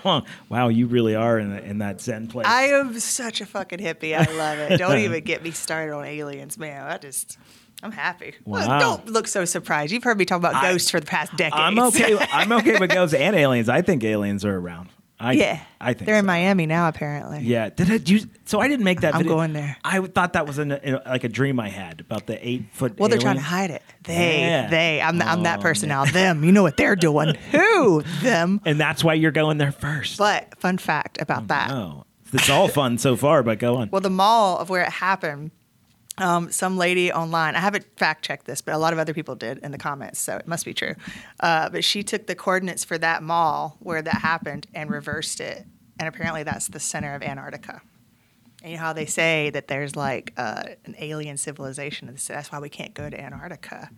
[0.48, 2.46] wow, you really are in, in that Zen place.
[2.46, 4.14] I am such a fucking hippie.
[4.14, 4.76] I love it.
[4.78, 6.82] Don't even get me started on aliens, man.
[6.86, 7.38] I just,
[7.82, 8.34] I'm happy.
[8.44, 8.78] Wow.
[8.78, 9.92] don't look so surprised.
[9.92, 11.58] You've heard me talk about I- ghosts for the past decade.
[11.58, 12.18] I'm okay.
[12.32, 13.68] I'm okay with ghosts and aliens.
[13.68, 14.90] I think aliens are around.
[15.18, 16.26] I, yeah, I think they're in.
[16.26, 16.88] Miami now.
[16.88, 18.18] Apparently, Yeah, did I do?
[18.44, 19.14] So I didn't make that.
[19.14, 19.34] I'm video.
[19.36, 19.76] going there.
[19.82, 22.98] I thought that was an, uh, like a dream I had about the eight foot.
[22.98, 23.82] Well, they're trying to hide it.
[24.04, 24.68] They, Yeah.
[24.68, 25.00] they.
[25.00, 26.04] I'm, I'm that Oh, person man.
[26.04, 26.12] now.
[26.12, 26.44] Them.
[26.44, 27.34] You know what they're doing?
[27.52, 28.02] Who?
[28.20, 28.60] Them.
[28.66, 30.18] and that's why you're going there first.
[30.18, 31.70] But fun fact about that.
[31.70, 33.88] oh, it's all fun so far, but go on.
[33.90, 35.50] Well, the mall of where it happened,
[36.18, 39.34] um, some lady online, I haven't fact checked this, but a lot of other people
[39.34, 40.94] did in the comments, so it must be true.
[41.40, 45.66] Uh, but she took the coordinates for that mall where that happened and reversed it.
[45.98, 47.82] And apparently that's the center of Antarctica.
[48.62, 52.58] And you know how they say that there's like uh, an alien civilization, that's why
[52.58, 53.90] we can't go to Antarctica.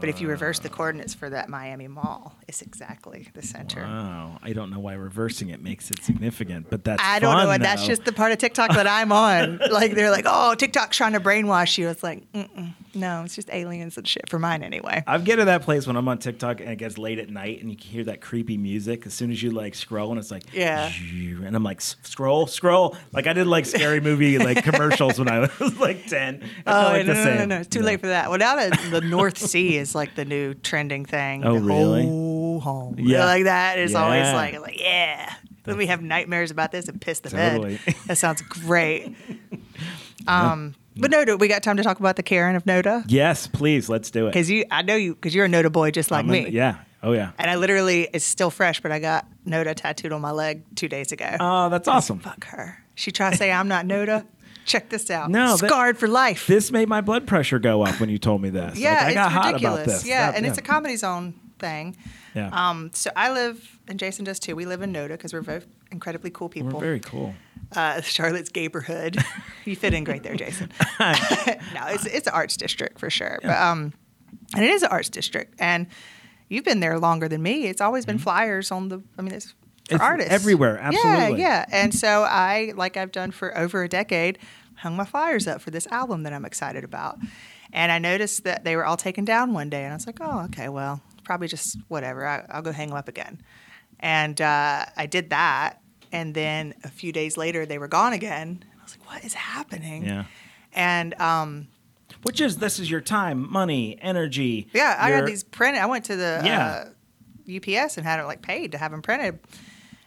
[0.00, 3.82] But if you reverse the coordinates for that Miami mall, it's exactly the center.
[3.82, 7.50] Wow, I don't know why reversing it makes it significant, but that's I don't know,
[7.50, 9.60] and that's just the part of TikTok that I'm on.
[9.70, 13.48] like they're like, "Oh, TikTok's trying to brainwash you." It's like, Mm-mm, no, it's just
[13.50, 15.02] aliens and shit for mine anyway.
[15.06, 17.60] I get to that place when I'm on TikTok and it gets late at night
[17.60, 20.30] and you can hear that creepy music as soon as you like scroll and it's
[20.30, 20.90] like Yeah.
[21.12, 25.48] and I'm like scroll scroll like I did like scary movie like commercials when I
[25.58, 26.42] was like ten.
[26.66, 27.86] Oh like no, the no, no, no, it's too No.
[27.86, 28.28] late for that.
[28.28, 31.44] Well, now that the North Sea is like the new trending thing.
[31.44, 32.02] Oh, the really?
[32.02, 33.24] whole home, Yeah.
[33.24, 35.32] like that is always like, like yeah.
[35.64, 37.78] Then we have nightmares about this and piss the Totally.
[37.86, 37.94] bed.
[38.08, 39.14] That sounds great.
[40.26, 43.88] Um, but Noda, we got time to talk about the Karen of Noda Yes, please
[43.88, 44.30] let's do it.
[44.30, 46.48] because you, I know you, because you're a Noda boy just like I'm me.
[46.50, 46.78] yeah.
[47.02, 47.32] Oh yeah.
[47.38, 50.88] And I literally, it's still fresh, but I got Noda tattooed on my leg two
[50.88, 51.36] days ago.
[51.40, 52.20] Oh, that's awesome.
[52.20, 52.78] Fuck her.
[52.94, 54.24] She tried to say I'm not Noda.
[54.64, 55.28] Check this out.
[55.28, 56.46] No, that- scarred for life.
[56.46, 58.78] This made my blood pressure go up when you told me this.
[58.78, 59.74] yeah, Like, I got it's hot ridiculous.
[59.74, 60.06] about this.
[60.06, 61.96] Yeah, That- and it's a comedy zone thing.
[62.34, 62.50] Yeah.
[62.52, 64.56] Um, so I live, and Jason does too.
[64.56, 66.72] We live in Noda because we're both incredibly cool people.
[66.72, 67.34] We're very cool.
[67.74, 69.18] uh, Charlotte's neighborhood.
[69.64, 70.70] you fit in great there, Jason.
[71.00, 71.12] no,
[71.88, 73.38] it's it's an arts district for sure.
[73.42, 73.92] But um,
[74.54, 75.86] and it is an arts district, and
[76.48, 77.66] you've been there longer than me.
[77.66, 79.02] It's always been flyers on the.
[79.18, 79.94] I mean, it's for Mm-hmm.
[79.96, 81.40] It's artists everywhere, absolutely.
[81.40, 81.82] Yeah, yeah.
[81.82, 84.38] And so I, like I've done for over a decade,
[84.76, 87.18] hung my flyers up for this album that I'm excited about.
[87.72, 90.18] And I noticed that they were all taken down one day, and I was like,
[90.20, 92.26] oh, okay, well, probably just whatever.
[92.26, 93.40] I, I'll go hang them up again.
[94.00, 95.80] And uh, I did that.
[96.10, 98.64] And then a few days later, they were gone again.
[98.78, 100.04] I was like, what is happening?
[100.04, 100.24] Yeah.
[100.74, 101.68] And um,
[102.22, 104.68] Which is this is your time, money, energy.
[104.74, 105.80] yeah, I your- had these printed.
[105.82, 106.84] I went to the Yeah.
[107.48, 109.38] uh, UPS and had it like paid to have them printed.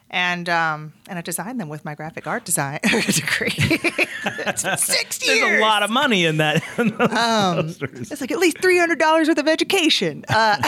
[0.10, 3.54] And um, and I designed them with my graphic art design degree.
[3.58, 5.60] it's been six There's years.
[5.60, 6.63] a lot of money in that.
[6.78, 10.24] Um, it's like at least three hundred dollars worth of education.
[10.30, 10.62] Uh,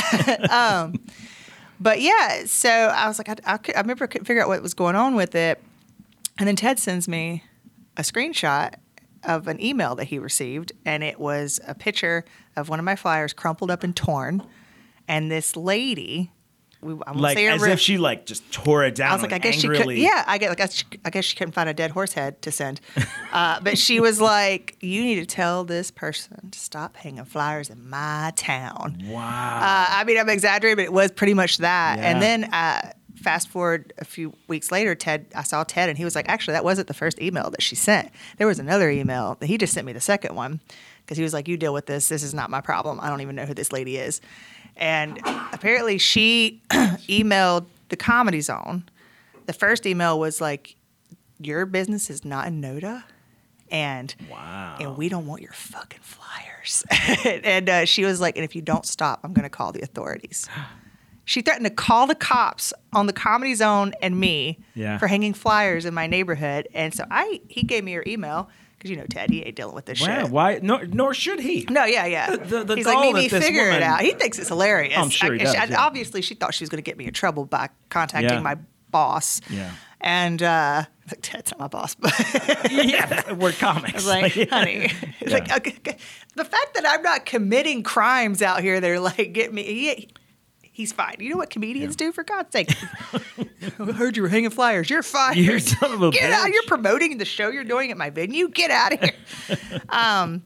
[0.49, 0.99] um,
[1.79, 4.47] but yeah, so I was like, I, I, could- I remember I couldn't figure out
[4.49, 5.61] what was going on with it,
[6.39, 7.43] and then Ted sends me
[7.95, 8.73] a screenshot
[9.23, 12.95] of an email that he received, and it was a picture of one of my
[12.95, 14.41] flyers crumpled up and torn,
[15.07, 16.31] and this lady.
[16.79, 19.11] We, I won't like say as if she like just tore it down.
[19.11, 19.77] I was like, I guess she could.
[19.77, 20.01] angrily.
[20.01, 20.69] Yeah, I get like I,
[21.05, 22.81] I guess she couldn't find a dead horse head to send,
[23.31, 27.71] uh, but she was like, "You need to tell this person to stop hanging flyers
[27.71, 29.21] in my town." Wow.
[29.21, 31.97] Uh, I mean, I'm exaggerating, but it was pretty much that.
[31.97, 32.11] Yeah.
[32.11, 36.05] And then uh, fast forward a few weeks later, Ted, I saw Ted, and he
[36.05, 38.11] was like, "Actually, that wasn't the first email that she sent.
[38.37, 40.59] There was another email that he just sent me the second one."
[41.01, 42.07] Because he was like, "You deal with this.
[42.09, 42.99] This is not my problem.
[42.99, 44.21] I don't even know who this lady is."
[44.77, 45.19] And
[45.51, 48.83] apparently, she emailed the Comedy Zone.
[49.45, 50.75] The first email was like,
[51.39, 53.03] "Your business is not in Noda,
[53.71, 54.77] and Wow.
[54.79, 56.83] and we don't want your fucking flyers."
[57.43, 59.81] and uh, she was like, "And if you don't stop, I'm going to call the
[59.81, 60.47] authorities."
[61.29, 64.97] She threatened to call the cops on the Comedy Zone and me Yeah.
[64.97, 66.69] for hanging flyers in my neighborhood.
[66.73, 69.75] And so I, he gave me her email because you know Ted, he ain't dealing
[69.75, 70.21] with this wow.
[70.23, 70.29] shit.
[70.31, 70.59] Why?
[70.61, 71.65] Nor, nor should he.
[71.69, 72.35] No, yeah, yeah.
[72.35, 74.01] The- the He's like, Mimi, this figure woman- it out.
[74.01, 74.97] He thinks it's hilarious.
[74.97, 75.81] I'm sure he I- does, she- yeah.
[75.85, 78.39] Obviously, she thought she was going to get me in trouble by contacting Yeah.
[78.39, 78.57] my
[78.91, 79.41] boss.
[79.49, 79.71] Yeah.
[79.99, 82.13] And uh, like, Ted's not my boss, but
[82.71, 84.05] yeah, we're comics.
[84.05, 85.97] Like, honey, it's like okay, okay.
[86.35, 89.63] the fact that I'm not committing crimes out here, they're like, get me.
[89.63, 90.09] He,
[90.77, 91.15] he's fine.
[91.17, 92.71] You know what comedians do for God's sake?
[93.79, 94.91] I heard you were hanging flyers.
[94.91, 95.35] You're fired.
[95.37, 96.47] You son of a Get out.
[96.47, 96.53] bitch.
[96.53, 98.47] You're promoting the show you're doing at my venue.
[98.47, 99.81] Get out of here.
[99.89, 100.43] um,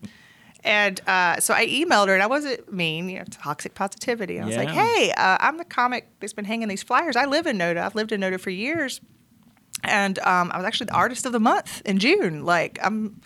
[0.63, 4.39] and uh, so I emailed her, and I wasn't mean, you know, toxic positivity.
[4.39, 7.15] I was like, hey, uh, I'm the comic that's been hanging these flyers.
[7.17, 7.79] I live in Noda.
[7.79, 9.01] I've lived in Noda for years
[9.83, 12.45] and um, I was actually the artist of the month in June.
[12.45, 13.19] Like I'm,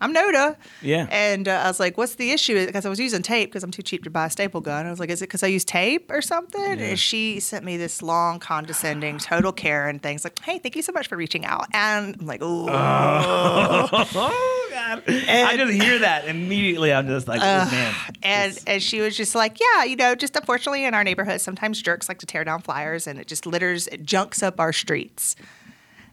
[0.00, 0.56] I'm Noda.
[0.80, 1.06] Yeah.
[1.10, 3.70] And uh, I was like, "What's the issue?" Because I was using tape because I'm
[3.70, 4.86] too cheap to buy a staple gun.
[4.86, 7.76] I was like, "Is it because I use tape or something?" And she sent me
[7.76, 11.44] this long, condescending, total care and things like, "Hey, thank you so much for reaching
[11.44, 15.02] out." And I'm like, "Ooh." oh god.
[15.06, 16.92] I just hear that immediately.
[16.92, 17.94] I'm just like, oh, man.
[18.22, 21.40] and this- and she was just like, yeah, you know, just unfortunately in our neighborhood,
[21.40, 24.72] sometimes jerks like to tear down flyers, and it just litters, it junks up our
[24.72, 25.36] streets.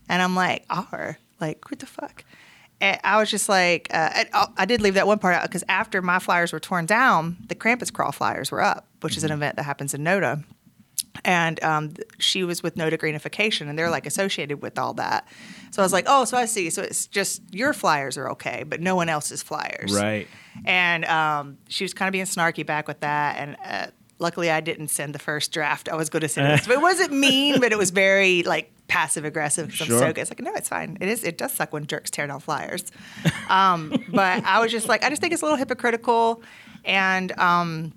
[0.09, 2.25] And I'm like, R, like, what the fuck?
[2.81, 5.63] And I was just like, uh, I, I did leave that one part out because
[5.69, 9.31] after my flyers were torn down, the Krampus Crawl flyers were up, which is an
[9.31, 10.43] event that happens in NODA.
[11.25, 15.27] And um, she was with NODA Greenification, and they're like associated with all that.
[15.71, 16.69] So I was like, oh, so I see.
[16.69, 19.93] So it's just your flyers are okay, but no one else's flyers.
[19.93, 20.27] Right.
[20.63, 23.37] And um, she was kind of being snarky back with that.
[23.37, 23.87] And uh,
[24.19, 25.89] luckily, I didn't send the first draft.
[25.89, 29.67] I was going to send it wasn't mean, but it was very like passive aggressive
[29.67, 29.95] because Sure.
[29.95, 30.21] I'm so good.
[30.21, 30.97] It's like, no, it's fine.
[30.99, 31.23] It is.
[31.23, 32.83] It does suck when jerks tear down flyers.
[33.49, 36.43] Um, but I was just like, I just think it's a little hypocritical,
[36.83, 37.93] and um,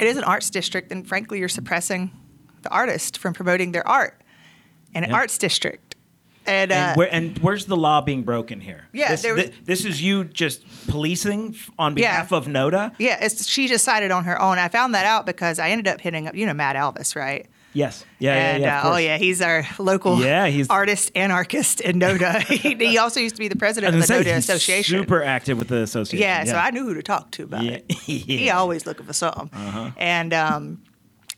[0.00, 2.10] it is an arts district, and frankly, you're suppressing
[2.62, 4.20] the artist from promoting their art
[4.94, 5.16] in an Yeah.
[5.16, 5.94] arts district.
[6.46, 8.84] And, uh, And, where, and where's the law being broken here?
[8.92, 12.10] Yeah, this, there was- thi- this is you just policing f- on Yeah.
[12.12, 12.92] behalf of NODA.
[12.98, 14.58] yeah, it's, she decided on her own.
[14.58, 17.46] I found that out because I ended up hitting up, you know, Matt Elvis, right?
[17.72, 18.88] Yes, yeah, and yeah, yeah.
[18.88, 22.40] uh, oh yeah, he's our local Yeah, he's- artist anarchist in NODA.
[22.48, 24.98] he, also used to be the president of the say, NODA Association.
[24.98, 26.22] super active with the association.
[26.22, 27.72] yeah, so I knew who to talk to about Yeah.
[27.72, 27.92] it.
[27.92, 28.52] He Yeah.
[28.54, 28.60] Uh-huh.
[28.62, 29.50] always looking for something.
[29.96, 30.82] And um,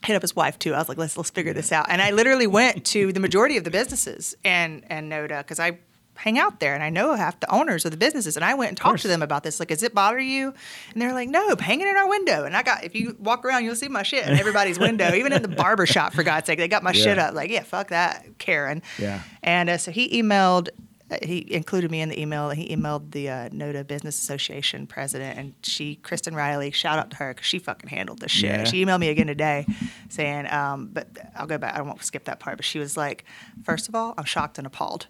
[0.05, 0.73] hit up his wife too.
[0.75, 1.87] I was like, let's let's figure this out.
[1.91, 5.79] And I literally went to the majority of the businesses and and NODA because I
[6.23, 8.37] hang out there and I know half the owners of the businesses.
[8.37, 9.59] And I went and talked to them about this.
[9.59, 10.55] Like, does it bother you?
[10.93, 12.45] And they're like, no, hanging in our window.
[12.45, 15.33] And I got if you walk around, you'll see my shit in everybody's window, even
[15.33, 16.13] in the barber shop.
[16.15, 17.35] For God's sake, they got my shit up.
[17.35, 18.83] Like, yeah, fuck that, Karen.
[18.99, 19.23] Yeah.
[19.43, 20.69] And uh, so he emailed.
[21.11, 22.51] uh, He included me in the email.
[22.51, 27.17] He emailed the uh, NODA Business Association president, and she, Kristen Riley, shout out to
[27.17, 28.51] her because she fucking handled this shit.
[28.51, 28.65] Yeah.
[28.65, 29.67] She emailed me again today,
[30.09, 31.75] saying, um, "But I'll go back.
[31.75, 33.25] I won't skip that part." But she was like,
[33.65, 35.09] first of all, I'm shocked and appalled.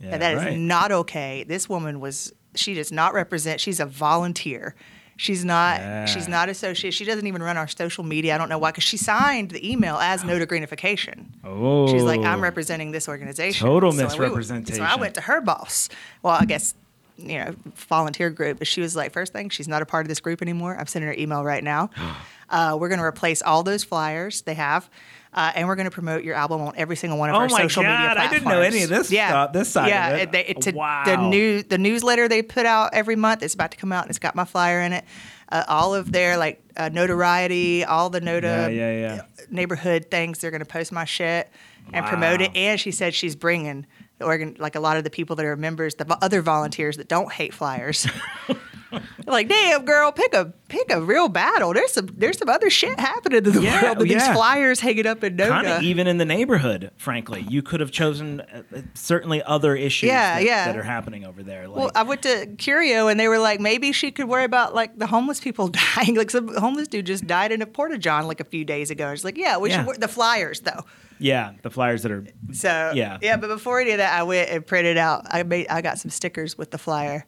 [0.00, 0.58] Yeah, and that is right.
[0.58, 1.44] not okay.
[1.44, 2.32] This woman was.
[2.54, 3.60] She does not represent.
[3.60, 4.74] She's a volunteer.
[5.16, 5.80] She's not.
[5.80, 6.04] Yeah.
[6.06, 6.94] She's not associated.
[6.94, 8.34] She doesn't even run our social media.
[8.34, 11.26] I don't know why, because she signed the email as NODA Greenification.
[11.44, 13.66] Oh, She's like, I'm representing this organization.
[13.66, 14.76] Total So we- misrepresentation.
[14.76, 15.88] So I went to her boss.
[16.22, 16.74] Well, I guess,
[17.16, 18.58] you know, volunteer group.
[18.58, 20.76] But she was like, first thing, she's not a part of this group anymore.
[20.78, 21.90] I'm sending her email right now.
[22.48, 24.88] uh, we're going to replace all those flyers they have.
[25.32, 27.48] Uh, and we're going to promote your album on every single one of Oh our
[27.50, 30.34] social media God, I didn't know any of this Yeah, stuff- this side yeah, of
[30.34, 30.66] it.
[30.66, 31.04] a- Wow.
[31.04, 33.42] the new the newsletter they put out every month.
[33.42, 35.04] It's about to come out, and it's got my flyer in it.
[35.50, 39.20] Uh, all of their like uh, notoriety, all the Noda Yeah, yeah, yeah.
[39.50, 40.38] neighborhood things.
[40.38, 41.50] They're going to post my shit
[41.92, 42.54] and promote it.
[42.56, 43.86] And she said she's bringing
[44.18, 47.08] the organ, like a lot of the people that are members, the other volunteers that
[47.08, 48.06] don't hate flyers.
[49.26, 51.74] Like, damn, girl, pick a pick a real battle.
[51.74, 54.14] There's some there's some other shit happening in the Yeah, world than yeah.
[54.18, 56.90] these flyers hanging up in Kind of even in the neighborhood.
[56.96, 60.64] Frankly, you could have chosen uh, uh, certainly other issues Yeah, that, yeah.
[60.66, 61.68] that are happening over there.
[61.68, 64.74] Like, Well, I went to Curio and they were like, maybe she could worry about
[64.74, 66.14] like the homeless people dying.
[66.14, 69.10] Like some homeless dude just died in a porta john like a few days ago.
[69.10, 69.84] It's like, yeah, we Yeah.
[69.84, 70.84] should the flyers though.
[71.18, 73.18] yeah, the flyers that are So Yeah.
[73.20, 73.36] yeah.
[73.36, 75.26] But before any of that, I went and printed out.
[75.30, 77.26] I made I got some stickers with the flyer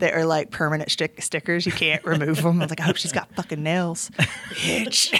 [0.00, 1.64] that are like permanent stick- stickers.
[1.64, 2.60] You can't remove them.
[2.60, 4.10] I was like, I hope she's got fucking nails,
[4.50, 5.18] bitch.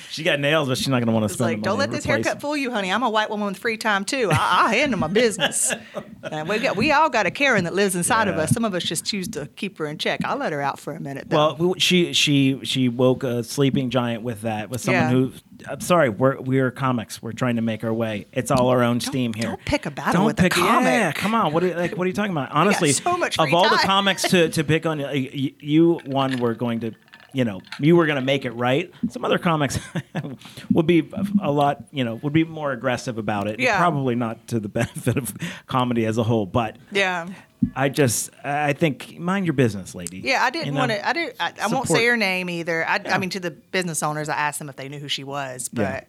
[0.10, 1.50] she got nails, but she's not going to want to spend.
[1.50, 2.40] like, don't let this haircut them.
[2.40, 2.92] fool you, honey.
[2.92, 4.28] I'm a white woman with free time too.
[4.32, 5.72] I, I handle my business.
[6.22, 8.50] And we got we all got a Karen that lives inside of us.
[8.50, 10.20] Some of us just choose to keep her in check.
[10.22, 11.30] I'll let her out for a minute.
[11.30, 11.54] Though.
[11.54, 15.10] Well, she she she woke a sleeping giant with that with someone Yeah.
[15.10, 15.32] who.
[15.68, 17.22] I'm sorry, we're we're comics.
[17.22, 18.26] We're trying to make our way.
[18.32, 19.48] It's all our own steam here.
[19.48, 20.84] don't pick a battle Don't with a pick comic.
[20.84, 21.52] Yeah, come on.
[21.52, 21.96] What are you, like?
[21.96, 22.50] What are you talking about?
[22.52, 26.54] Honestly, so much of all the comics to, to pick on, you, you one were
[26.54, 26.92] going to,
[27.32, 28.92] you know, you were going to make it right.
[29.10, 29.78] Some other comics
[30.72, 31.08] would be
[31.42, 33.60] a lot, you know, would be more aggressive about it.
[33.60, 33.78] Yeah.
[33.78, 35.34] Probably not to the benefit of
[35.66, 37.28] comedy as a whole, but yeah.
[37.76, 40.20] I just I think mind your business, lady.
[40.20, 40.78] Yeah, I didn't You know?
[40.80, 41.06] want to.
[41.08, 41.36] I didn't.
[41.38, 42.88] I, I won't say her name either.
[42.88, 45.24] I, I mean, to the business owners, I asked them if they knew who she
[45.24, 46.04] was, but Yeah.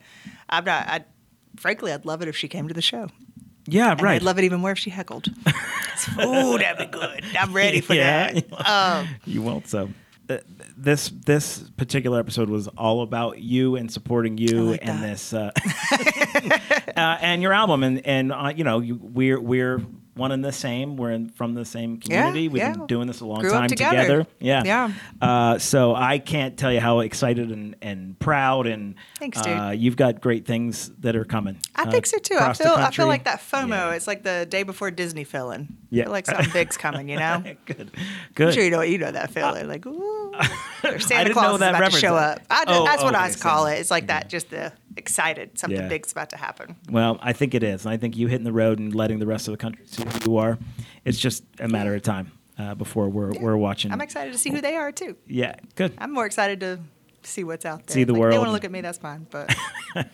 [0.49, 0.87] I'm not.
[0.87, 1.03] I,
[1.57, 3.09] frankly, I'd love it if she came to the show.
[3.67, 4.15] Yeah, And right.
[4.15, 5.27] I'd love it even more if she heckled.
[6.17, 7.23] oh, that'd be good.
[7.39, 8.31] I'm ready for Yeah.
[8.31, 8.67] that.
[8.69, 9.67] Um, you won't.
[9.67, 9.89] So
[10.77, 15.09] this this particular episode was all about you and supporting you like and that.
[15.09, 15.51] this uh,
[16.97, 19.81] uh, and your album and and uh, you know you, we're we're
[20.13, 20.97] one and the same.
[20.97, 22.47] We're in, from the same community.
[22.47, 22.73] We've yeah.
[22.73, 24.27] been doing this a long Grew time together.
[24.39, 24.91] Yeah, Yeah.
[25.21, 29.57] Uh, so I can't tell you how excited and, and proud and Thanks, dude.
[29.57, 31.57] Uh, you've got great things that are coming.
[31.75, 32.37] I uh, think so too.
[32.37, 32.73] I feel.
[32.73, 33.69] I feel like that FOMO.
[33.69, 33.91] Yeah.
[33.91, 35.77] It's like the day before Disney feeling.
[35.89, 36.03] Yeah.
[36.03, 37.09] Feel like something big's coming.
[37.09, 37.43] You know.
[37.65, 38.53] good, I'm good.
[38.53, 39.67] sure you know you know that feeling.
[39.67, 40.33] Like, ooh,
[40.81, 42.41] Santa didn't Claus know is that about to show up.
[42.49, 43.79] I, Oh, that's what I okay, call it.
[43.79, 45.57] It's like that, just the excited.
[45.57, 45.87] Something Yeah.
[45.87, 46.75] big's about to happen.
[46.89, 47.85] Well, I think it is.
[47.85, 50.03] And I think you hitting the road and letting the rest of the country see
[50.03, 50.57] who you are.
[51.05, 53.91] It's just a matter of time uh, before we're we're watching.
[53.91, 55.15] I'm excited to see who they are too.
[55.27, 55.93] Yeah, good.
[55.97, 56.79] I'm more excited to
[57.23, 57.93] see what's out there.
[57.93, 58.33] See the Like, world.
[58.33, 59.27] They want to look at me, that's fine.
[59.29, 59.53] But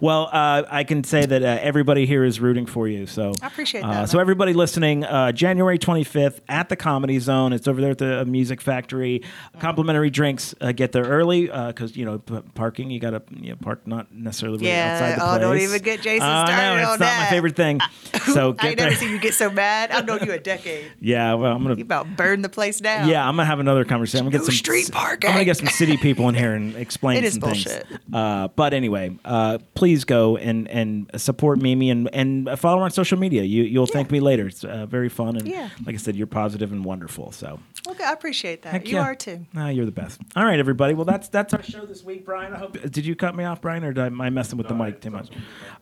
[0.00, 3.06] Well, uh, I can say that uh, everybody here is rooting for you.
[3.06, 4.08] So I appreciate uh, that.
[4.10, 7.52] So everybody listening, uh, January 25th at the Comedy Zone.
[7.52, 9.22] It's over there at the uh, Music Factory.
[9.58, 10.54] Complimentary drinks.
[10.60, 12.90] Uh, get there early because you know p- parking.
[12.90, 15.40] You got to you know, park not necessarily really Yeah, outside the oh, place.
[15.40, 17.80] don't even get Jason Uh, started no, it's on not my favorite thing.
[18.34, 19.90] So I never seen you get so mad.
[19.90, 20.92] I've known you a decade.
[21.00, 21.76] Yeah, well, I'm gonna.
[21.76, 23.08] You about burned the place down.
[23.08, 24.26] Yeah, I'm gonna have another conversation.
[24.26, 25.30] I'm gonna get No some street parking.
[25.30, 27.86] I'm gonna get some city people in here and explain It is some bullshit.
[27.88, 28.00] things.
[28.12, 32.90] Uh, but anyway, uh, please go and and support Mimi and and follow her on
[32.90, 33.42] social media.
[33.42, 34.46] You you'll thank me later.
[34.46, 35.68] It's uh, very fun and Yeah.
[35.86, 37.32] like I said, you're positive and wonderful.
[37.32, 38.72] So Okay, I appreciate that.
[38.72, 39.02] heck you yeah.
[39.02, 39.46] are too.
[39.56, 40.20] Ah, you're the best.
[40.36, 40.94] All right, everybody.
[40.94, 42.52] Well, that's that's our show this week, Brian.
[42.52, 42.80] I hope.
[42.90, 45.00] Did you cut me off, Brian, or did I, am I messing with the mic
[45.00, 45.28] too much?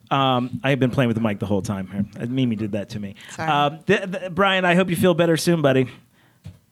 [0.09, 1.87] Um, I have been playing with the mic the whole time.
[1.87, 3.15] Here, Uh, Mimi did that to me.
[3.35, 3.49] Sorry.
[3.49, 5.87] Um, th- th- Brian, I hope you feel better soon, buddy.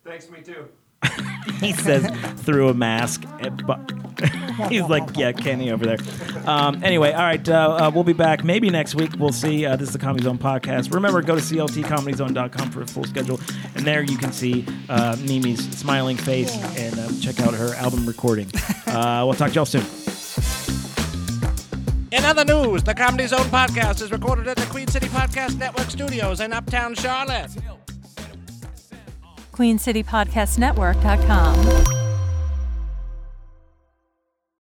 [0.06, 0.68] Thanks, me too.
[1.60, 2.10] he says
[2.42, 3.24] through a mask.
[3.66, 3.92] But-
[4.70, 5.98] He's like, yeah, Kenny over there.
[6.46, 9.12] Um, anyway, all right, uh, uh, we'll be back maybe next week.
[9.20, 9.66] We'll see.
[9.66, 10.94] Uh, this is the Comedy Zone podcast.
[10.94, 13.40] Remember, go to cltcomedyzone.com for a full schedule,
[13.76, 18.06] and there you can see uh, Mimi's smiling face and uh, check out her album
[18.06, 18.50] recording.
[18.88, 19.84] Uh, we'll talk to y'all soon.
[22.14, 25.90] In other news, the Comedy Zone podcast is recorded at the Queen City Podcast Network
[25.90, 27.52] studios in Uptown Charlotte.
[29.56, 32.05] QueenCityPodcastNetwork.com.